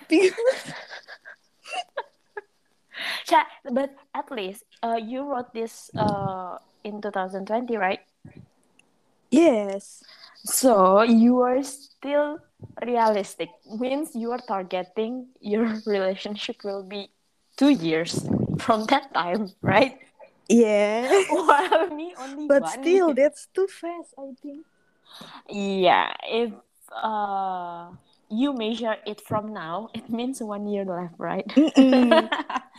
Cha, 3.27 3.45
but 3.69 3.93
at 4.15 4.31
least 4.31 4.63
uh, 4.81 4.97
you 4.97 5.21
wrote 5.27 5.53
this 5.53 5.91
uh, 5.97 6.57
in 6.83 7.01
2020, 7.01 7.77
right? 7.77 8.01
Yes, 9.37 10.05
So 10.45 11.01
you 11.03 11.41
are 11.41 11.61
still 11.63 12.39
realistic. 12.85 13.49
Means 13.79 14.15
you 14.15 14.31
are 14.31 14.39
targeting 14.39 15.27
your 15.41 15.65
relationship 15.85 16.63
will 16.63 16.83
be 16.83 17.11
two 17.57 17.69
years 17.69 18.27
from 18.59 18.85
that 18.85 19.13
time, 19.13 19.49
right? 19.61 19.99
yeah, 20.49 21.23
While 21.29 21.89
me 21.89 22.15
only 22.17 22.49
but 22.49 22.67
one 22.67 22.83
still, 22.83 23.07
year. 23.07 23.15
that's 23.15 23.47
too 23.53 23.67
fast. 23.67 24.13
I 24.17 24.33
think. 24.41 24.65
Yeah, 25.49 26.13
if 26.29 26.51
uh 27.03 27.91
you 28.29 28.53
measure 28.53 28.95
it 29.05 29.21
from 29.21 29.53
now, 29.53 29.89
it 29.93 30.09
means 30.09 30.41
one 30.41 30.67
year 30.67 30.85
left, 30.85 31.15
right? 31.17 31.47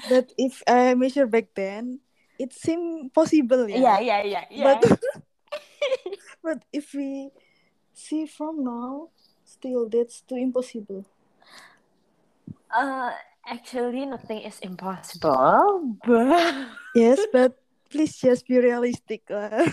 But 0.05 0.33
if 0.39 0.63
I 0.69 0.95
measure 0.95 1.27
back 1.27 1.55
then, 1.55 2.01
it 2.39 2.53
seemed 2.53 3.13
possible. 3.15 3.69
yeah, 3.73 3.99
Yeah. 3.99 4.01
yeah, 4.01 4.23
yeah, 4.23 4.45
yeah. 4.51 4.81
But 4.81 5.01
but 6.43 6.65
if 6.73 6.95
we 6.95 7.31
see 7.93 8.27
from 8.27 8.65
now, 8.65 9.11
still 9.45 9.89
that's 9.89 10.21
too 10.23 10.37
impossible. 10.37 11.05
uh, 12.71 13.13
actually, 13.47 14.07
nothing 14.07 14.41
is 14.43 14.59
impossible, 14.61 15.97
but 16.05 16.67
Yes, 16.95 17.21
but 17.33 17.59
please 17.91 18.17
just 18.17 18.47
be 18.47 18.59
realistic 18.59 19.23
lah. 19.31 19.51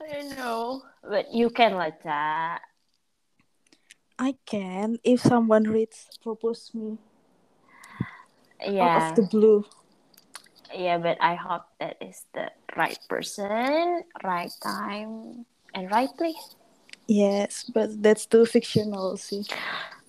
I 0.00 0.22
know. 0.36 0.82
But 1.02 1.32
you 1.34 1.50
can 1.50 1.74
like 1.74 2.02
that. 2.02 2.62
I 4.18 4.36
can 4.44 4.98
if 5.04 5.20
someone 5.20 5.64
reads 5.64 6.08
propose 6.22 6.70
me 6.74 6.98
Yeah. 8.64 8.84
out 8.84 8.96
of 8.96 9.14
the 9.16 9.22
blue. 9.22 9.64
Yeah, 10.74 10.98
but 10.98 11.18
I 11.20 11.34
hope 11.34 11.62
that 11.80 11.96
is 12.00 12.24
the 12.34 12.50
right 12.76 12.98
person, 13.08 14.02
right 14.24 14.52
time, 14.62 15.46
and 15.74 15.90
right 15.90 16.10
place. 16.16 16.56
Yes, 17.06 17.64
but 17.74 18.02
that's 18.02 18.26
too 18.26 18.46
fictional, 18.46 19.16
see. 19.16 19.44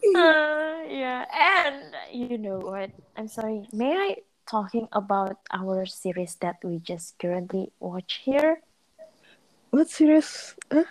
Uh, 0.02 0.82
yeah, 0.90 1.30
and 1.30 1.94
you 2.10 2.40
know 2.40 2.58
what? 2.58 2.90
I'm 3.16 3.28
sorry. 3.28 3.70
May 3.72 3.94
I 3.94 4.16
talking 4.50 4.88
about 4.92 5.38
our 5.54 5.86
series 5.86 6.36
that 6.42 6.58
we 6.64 6.80
just 6.80 7.18
currently 7.20 7.72
watch 7.80 8.22
here? 8.26 8.62
What 9.70 9.90
series? 9.90 10.56
Huh? 10.74 10.90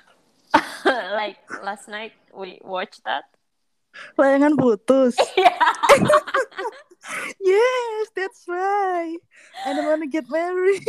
like 0.87 1.39
last 1.63 1.89
night 1.89 2.13
we 2.33 2.59
watched 2.63 3.05
that. 3.05 3.25
Layangan 4.17 4.57
putus. 4.57 5.19
Yeah. 5.37 5.59
Yes, 7.41 8.09
that's 8.17 8.45
right. 8.49 9.19
And 9.65 9.79
I 9.79 9.83
don't 9.83 9.87
want 9.87 10.03
to 10.03 10.09
get 10.09 10.31
married. 10.31 10.85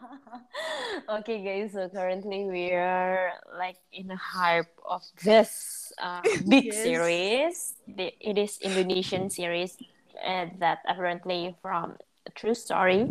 okay, 1.08 1.42
guys. 1.44 1.72
So 1.72 1.88
currently 1.88 2.44
we 2.44 2.72
are 2.72 3.32
like 3.58 3.76
in 3.92 4.10
a 4.10 4.16
hype 4.16 4.72
of 4.84 5.02
this 5.24 5.92
uh, 5.98 6.22
big 6.48 6.72
Yes. 6.72 6.72
series. 6.72 7.74
The, 7.86 8.12
it 8.20 8.38
is 8.38 8.58
Indonesian 8.62 9.30
series 9.30 9.76
uh, 10.24 10.46
that 10.58 10.78
apparently 10.88 11.54
from 11.62 11.96
a 12.26 12.30
true 12.30 12.54
story. 12.54 13.08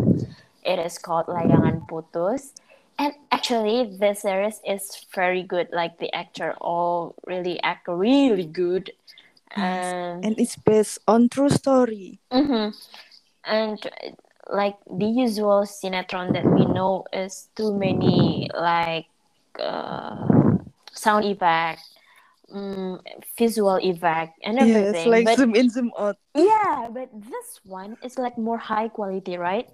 It 0.63 0.79
is 0.79 0.97
called 0.97 1.27
Layangan 1.27 1.87
Putus. 1.87 2.53
And 2.99 3.13
actually, 3.31 3.97
this 3.99 4.21
series 4.21 4.61
is 4.67 5.05
very 5.13 5.43
good. 5.43 5.69
Like 5.71 5.97
the 5.99 6.13
actor 6.13 6.53
all 6.61 7.15
really 7.25 7.61
act 7.63 7.87
really 7.87 8.45
good. 8.45 8.91
And 9.55 10.25
and 10.25 10.39
it's 10.39 10.55
based 10.55 10.99
on 11.07 11.29
true 11.29 11.49
story. 11.49 12.19
Mm-hmm. 12.31 12.71
And 13.43 13.79
like 14.49 14.77
the 14.87 15.05
usual 15.05 15.63
sinetron 15.67 16.33
that 16.33 16.45
we 16.45 16.65
know 16.65 17.05
is 17.11 17.49
too 17.55 17.75
many 17.75 18.49
like 18.53 19.07
uh, 19.59 20.27
sound 20.91 21.25
effect, 21.25 21.81
um, 22.53 23.01
visual 23.37 23.77
effect, 23.77 24.39
and 24.43 24.59
everything. 24.59 24.93
Yes, 24.93 25.07
like 25.07 25.25
but 25.25 25.37
zoom 25.37 25.55
in, 25.55 25.69
zoom 25.69 25.91
out. 25.99 26.17
yeah, 26.35 26.87
but 26.91 27.09
this 27.13 27.59
one 27.63 27.97
is 28.03 28.17
like 28.17 28.37
more 28.37 28.57
high 28.57 28.87
quality, 28.87 29.37
right? 29.37 29.67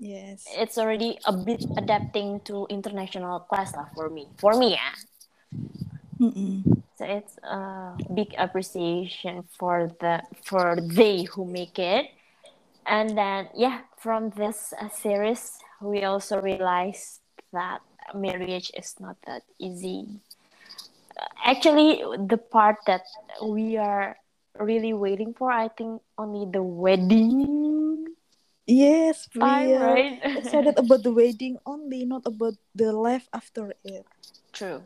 Yes. 0.00 0.48
It's 0.56 0.78
already 0.78 1.18
a 1.26 1.32
bit 1.32 1.62
adapting 1.76 2.40
to 2.48 2.66
international 2.70 3.40
class 3.40 3.76
lah 3.76 3.84
for 3.92 4.08
me. 4.08 4.32
For 4.40 4.56
me, 4.56 4.80
yeah. 4.80 4.96
Mm-mm. 6.16 6.79
It's 7.00 7.36
a 7.42 7.96
big 8.14 8.34
appreciation 8.38 9.44
for 9.58 9.90
the 10.00 10.22
for 10.44 10.76
they 10.80 11.24
who 11.24 11.44
make 11.44 11.78
it, 11.78 12.06
and 12.86 13.16
then 13.16 13.48
yeah, 13.54 13.80
from 13.98 14.30
this 14.30 14.72
uh, 14.80 14.88
series 14.88 15.58
we 15.80 16.04
also 16.04 16.40
realized 16.40 17.20
that 17.52 17.80
marriage 18.14 18.70
is 18.76 18.94
not 19.00 19.16
that 19.26 19.42
easy. 19.58 20.20
Actually, 21.44 22.02
the 22.28 22.36
part 22.38 22.76
that 22.86 23.02
we 23.42 23.76
are 23.76 24.16
really 24.58 24.92
waiting 24.92 25.34
for, 25.34 25.50
I 25.50 25.68
think, 25.68 26.02
only 26.18 26.50
the 26.50 26.62
wedding 26.62 28.14
Yes, 28.66 29.28
we 29.34 29.40
time, 29.40 29.72
right? 29.74 30.22
excited 30.36 30.78
about 30.78 31.02
the 31.02 31.12
wedding 31.12 31.58
only, 31.66 32.04
not 32.04 32.22
about 32.26 32.54
the 32.74 32.92
life 32.92 33.28
after 33.32 33.74
it. 33.84 34.06
True. 34.52 34.84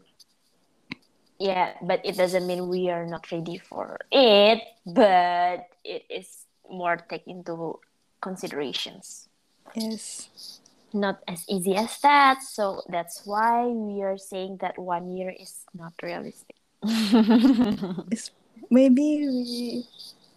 Yeah, 1.38 1.74
but 1.82 2.00
it 2.04 2.16
doesn't 2.16 2.46
mean 2.46 2.68
we 2.68 2.90
are 2.90 3.06
not 3.06 3.30
ready 3.32 3.58
for 3.58 3.98
it, 4.10 4.62
but 4.86 5.66
it 5.84 6.04
is 6.08 6.46
more 6.70 6.96
take 6.96 7.26
into 7.26 7.80
considerations. 8.20 9.28
Yes. 9.74 10.60
Not 10.92 11.20
as 11.26 11.44
easy 11.48 11.74
as 11.74 11.98
that, 12.00 12.42
so 12.42 12.82
that's 12.88 13.26
why 13.26 13.66
we 13.66 14.02
are 14.02 14.16
saying 14.16 14.58
that 14.60 14.78
one 14.78 15.16
year 15.16 15.34
is 15.34 15.66
not 15.74 15.92
realistic. 16.02 16.54
Maybe 18.70 19.26
we 19.26 19.84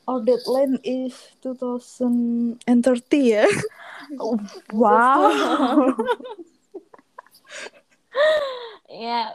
our 0.08 0.24
deadline 0.24 0.80
is 0.84 1.14
2030 1.44 3.18
yeah. 3.18 3.46
wow. 4.72 5.92
yeah, 8.90 9.32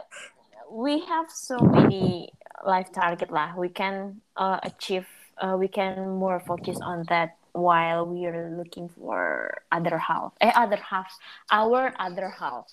we 0.73 1.05
have 1.05 1.29
so 1.29 1.57
many 1.61 2.33
life 2.65 2.89
target 2.91 3.29
lah. 3.29 3.53
We 3.53 3.69
can 3.69 4.21
uh, 4.35 4.57
achieve. 4.65 5.05
Uh, 5.37 5.55
we 5.57 5.67
can 5.69 6.17
more 6.17 6.41
focus 6.41 6.81
on 6.81 7.05
that 7.09 7.37
while 7.53 8.05
we 8.05 8.25
are 8.25 8.49
looking 8.57 8.89
for 8.89 9.53
other 9.71 9.97
half. 9.97 10.33
Eh, 10.41 10.51
other 10.55 10.81
half. 10.81 11.13
Our 11.51 11.93
other 11.99 12.29
half. 12.29 12.65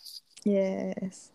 Yes. 0.44 1.30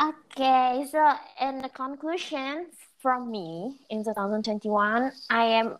Okay, 0.00 0.86
so 0.88 1.02
in 1.42 1.60
the 1.60 1.68
conclusion 1.68 2.72
from 3.02 3.30
me 3.30 3.76
in 3.90 4.04
2021, 4.04 5.12
I 5.28 5.44
am 5.44 5.76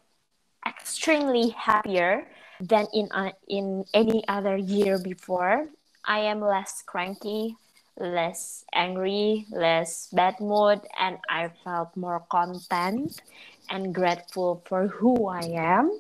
extremely 0.67 1.51
happier 1.57 2.27
than 2.61 2.87
in 2.93 3.09
uh, 3.15 3.33
in 3.49 3.85
any 3.95 4.27
other 4.29 4.57
year 4.57 4.99
before. 4.99 5.69
I 6.05 6.27
am 6.27 6.41
less 6.41 6.83
cranky, 6.85 7.55
less 7.99 8.65
angry, 8.73 9.47
less 9.51 10.09
bad 10.13 10.41
mood, 10.41 10.81
and 10.99 11.19
I 11.29 11.49
felt 11.65 11.97
more 11.97 12.21
content 12.31 13.21
and 13.69 13.95
grateful 13.95 14.63
for 14.67 14.89
who 14.89 15.29
I 15.29 15.45
am. 15.55 15.91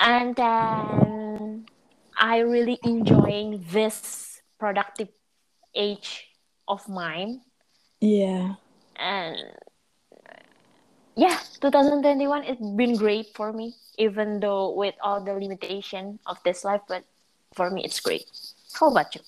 And 0.00 0.36
then 0.36 1.66
I 2.18 2.38
really 2.38 2.78
enjoying 2.82 3.64
this 3.70 4.42
productive 4.58 5.08
age 5.74 6.28
of 6.68 6.88
mine 6.88 7.42
Yeah. 8.00 8.56
and 8.96 9.36
yeah 11.16 11.38
2021 11.60 12.44
it's 12.44 12.60
been 12.76 12.96
great 12.96 13.26
for 13.34 13.52
me 13.52 13.74
even 13.98 14.40
though 14.40 14.72
with 14.72 14.94
all 15.02 15.22
the 15.22 15.32
limitation 15.32 16.18
of 16.26 16.38
this 16.44 16.64
life 16.64 16.80
but 16.88 17.04
for 17.54 17.70
me 17.70 17.84
it's 17.84 18.00
great 18.00 18.26
how 18.78 18.88
about 18.90 19.14
you 19.14 19.20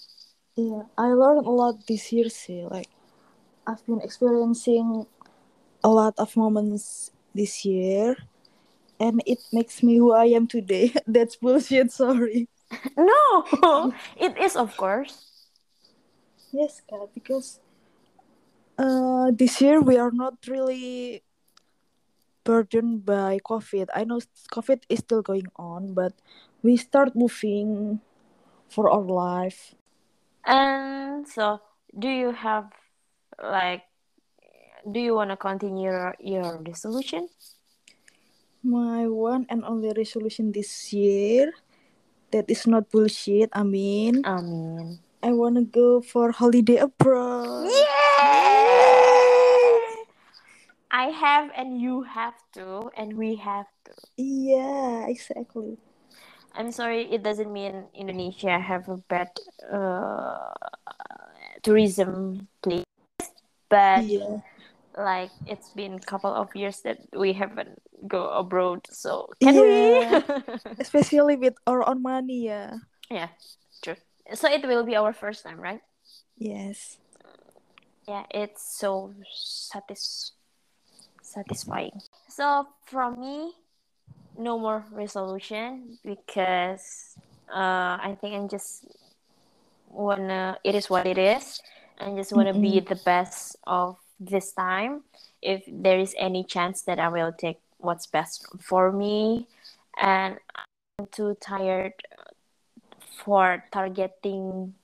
Yeah. 0.57 0.83
I 0.97 1.09
learned 1.09 1.47
a 1.47 1.51
lot 1.51 1.87
this 1.87 2.13
year, 2.13 2.29
see. 2.29 2.65
Like, 2.65 2.89
I've 3.67 3.85
been 3.87 4.01
experiencing 4.01 5.07
a 5.83 5.89
lot 5.89 6.15
of 6.19 6.37
moments 6.37 7.11
this 7.35 7.65
year, 7.65 8.17
and 9.01 9.23
it 9.27 9.39
makes 9.53 9.83
me 9.83 9.97
who 9.99 10.13
I 10.13 10.27
am 10.27 10.47
today. 10.47 10.95
That's 11.07 11.37
bullshit. 11.37 11.93
Sorry. 11.93 12.49
no 12.97 13.93
it 14.17 14.37
is 14.41 14.57
of 14.57 14.75
course 14.77 15.35
Yes, 16.55 16.83
because 17.13 17.59
uh, 18.79 19.33
this 19.35 19.61
year 19.61 19.83
we 19.83 19.99
are 19.99 20.13
not 20.13 20.39
really 20.47 21.25
burdened 22.45 23.05
by 23.05 23.41
COVID. 23.43 23.91
I 23.93 24.05
know 24.05 24.21
COVID 24.55 24.87
is 24.89 25.01
still 25.01 25.21
going 25.21 25.51
on, 25.57 25.95
but 25.95 26.15
we 26.63 26.77
start 26.77 27.17
moving 27.17 27.99
for 28.69 28.89
our 28.89 29.03
life. 29.03 29.75
And 30.47 31.27
so 31.27 31.61
do 31.99 32.09
you 32.09 32.33
have 32.33 32.71
like 33.43 33.83
do 34.91 35.01
you 35.01 35.15
want 35.15 35.31
to 35.31 35.37
continue 35.37 35.89
your, 35.91 36.15
your 36.21 36.63
resolution 36.67 37.29
My 38.65 39.05
one 39.09 39.45
and 39.53 39.65
only 39.65 39.93
resolution 39.93 40.53
this 40.53 40.93
year 40.93 41.53
that 42.33 42.49
is 42.49 42.67
not 42.67 42.89
bullshit. 42.91 43.53
I 43.53 43.63
mean, 43.63 44.25
i 44.25 44.41
mean 44.41 44.99
I 45.23 45.33
want 45.33 45.57
to 45.57 45.65
go 45.65 46.01
for 46.01 46.33
holiday 46.33 46.81
abroad. 46.81 47.69
Yeah! 47.69 47.95
i 50.95 51.11
have 51.11 51.51
and 51.57 51.81
you 51.81 52.03
have 52.03 52.35
to 52.55 52.89
and 52.97 53.17
we 53.17 53.37
have 53.37 53.67
to 53.85 53.93
Yeah, 54.17 55.07
exactly. 55.09 55.77
I'm 56.55 56.71
sorry, 56.71 57.11
it 57.11 57.23
doesn't 57.23 57.53
mean 57.53 57.87
Indonesia 57.95 58.59
have 58.59 58.89
a 58.89 58.97
bad 58.97 59.31
uh, 59.67 60.55
tourism 61.63 62.47
place, 62.63 62.87
but 63.69 64.05
Yeah. 64.07 64.39
like 64.97 65.31
it's 65.47 65.71
been 65.75 65.95
a 65.99 66.07
couple 66.07 66.31
of 66.31 66.55
years 66.55 66.81
that 66.87 67.03
we 67.13 67.33
haven't 67.35 67.83
go 68.07 68.31
abroad. 68.31 68.87
So 68.91 69.31
can 69.43 69.55
Yeah. 69.59 70.23
we? 70.23 70.55
Especially 70.79 71.37
with 71.37 71.55
our 71.67 71.83
own 71.83 72.03
money, 72.03 72.47
yeah. 72.47 72.79
yeah, 73.11 73.29
true. 73.83 73.99
So 74.35 74.49
it 74.49 74.63
will 74.67 74.85
be 74.85 74.95
our 74.97 75.13
first 75.13 75.43
time, 75.43 75.59
right? 75.61 75.83
Yes. 76.39 76.99
Yeah, 78.07 78.25
it's 78.31 78.63
so 78.63 79.15
satis- 79.33 80.33
satisfying. 81.23 82.01
So 82.29 82.69
from 82.87 83.21
me, 83.21 83.53
no 84.39 84.59
more 84.59 84.85
resolution 84.91 85.99
because 86.05 87.17
uh, 87.49 87.99
I 88.01 88.17
think 88.21 88.35
I'm 88.35 88.49
just 88.49 88.87
wanna. 89.89 90.59
It 90.65 90.75
is 90.75 90.91
what 90.91 91.07
it 91.07 91.19
is. 91.19 91.61
I 91.99 92.11
just 92.17 92.33
wanna 92.33 92.55
be 92.55 92.81
the 92.81 92.97
best 93.05 93.57
of 93.67 93.97
this 94.19 94.53
time. 94.53 95.03
If 95.43 95.63
there 95.69 95.99
is 95.99 96.15
any 96.19 96.45
chance 96.45 96.83
that 96.83 96.99
I 96.99 97.09
will 97.09 97.33
take 97.33 97.61
what's 97.79 98.07
best 98.07 98.47
for 98.61 98.91
me, 98.91 99.47
and 100.01 100.39
I'm 100.99 101.07
too 101.13 101.37
tired 101.41 101.95
for 103.25 103.65
targeting 103.73 104.75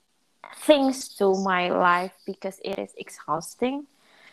things 0.63 1.09
to 1.17 1.35
my 1.43 1.71
life 1.71 2.13
because 2.27 2.61
it 2.65 2.79
is 2.79 2.93
exhausting. 2.97 3.87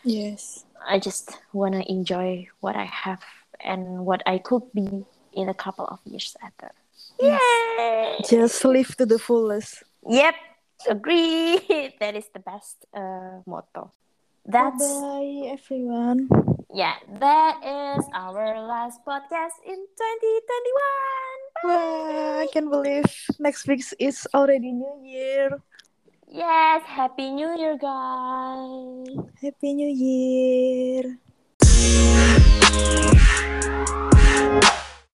Yes. 0.04 0.64
I 0.86 0.98
just 0.98 1.38
want 1.52 1.74
to 1.74 1.90
enjoy 1.90 2.48
what 2.60 2.76
I 2.76 2.84
have 2.84 3.22
and 3.60 4.06
what 4.06 4.22
I 4.26 4.38
could 4.38 4.62
be 4.74 5.04
in 5.32 5.48
a 5.48 5.54
couple 5.54 5.86
of 5.86 6.00
years 6.04 6.36
after. 6.42 6.70
Yay! 7.20 8.18
Just 8.28 8.64
live 8.64 8.96
to 8.96 9.06
the 9.06 9.18
fullest. 9.18 9.82
Yep, 10.06 10.34
agree. 10.88 11.58
that 12.00 12.14
is 12.14 12.26
the 12.32 12.40
best 12.40 12.86
uh, 12.94 13.42
motto. 13.46 13.92
That's 14.46 14.80
Bye 14.80 15.52
everyone. 15.52 16.28
yeah, 16.72 16.96
that 17.20 17.60
is 17.60 18.04
our 18.14 18.56
last 18.64 19.04
podcast 19.04 19.60
in 19.66 19.76
2021. 19.76 21.68
Wah, 21.68 22.40
I 22.40 22.46
can't 22.52 22.70
believe 22.70 23.04
next 23.38 23.68
week 23.68 23.84
is 23.98 24.26
already 24.32 24.72
New 24.72 25.04
Year. 25.04 25.60
Yes, 26.30 26.82
happy 26.84 27.30
new 27.30 27.56
year 27.56 27.76
guys. 27.76 29.08
Happy 29.40 29.74
New 29.74 29.92
Year. 29.92 31.18
Música 33.48 34.17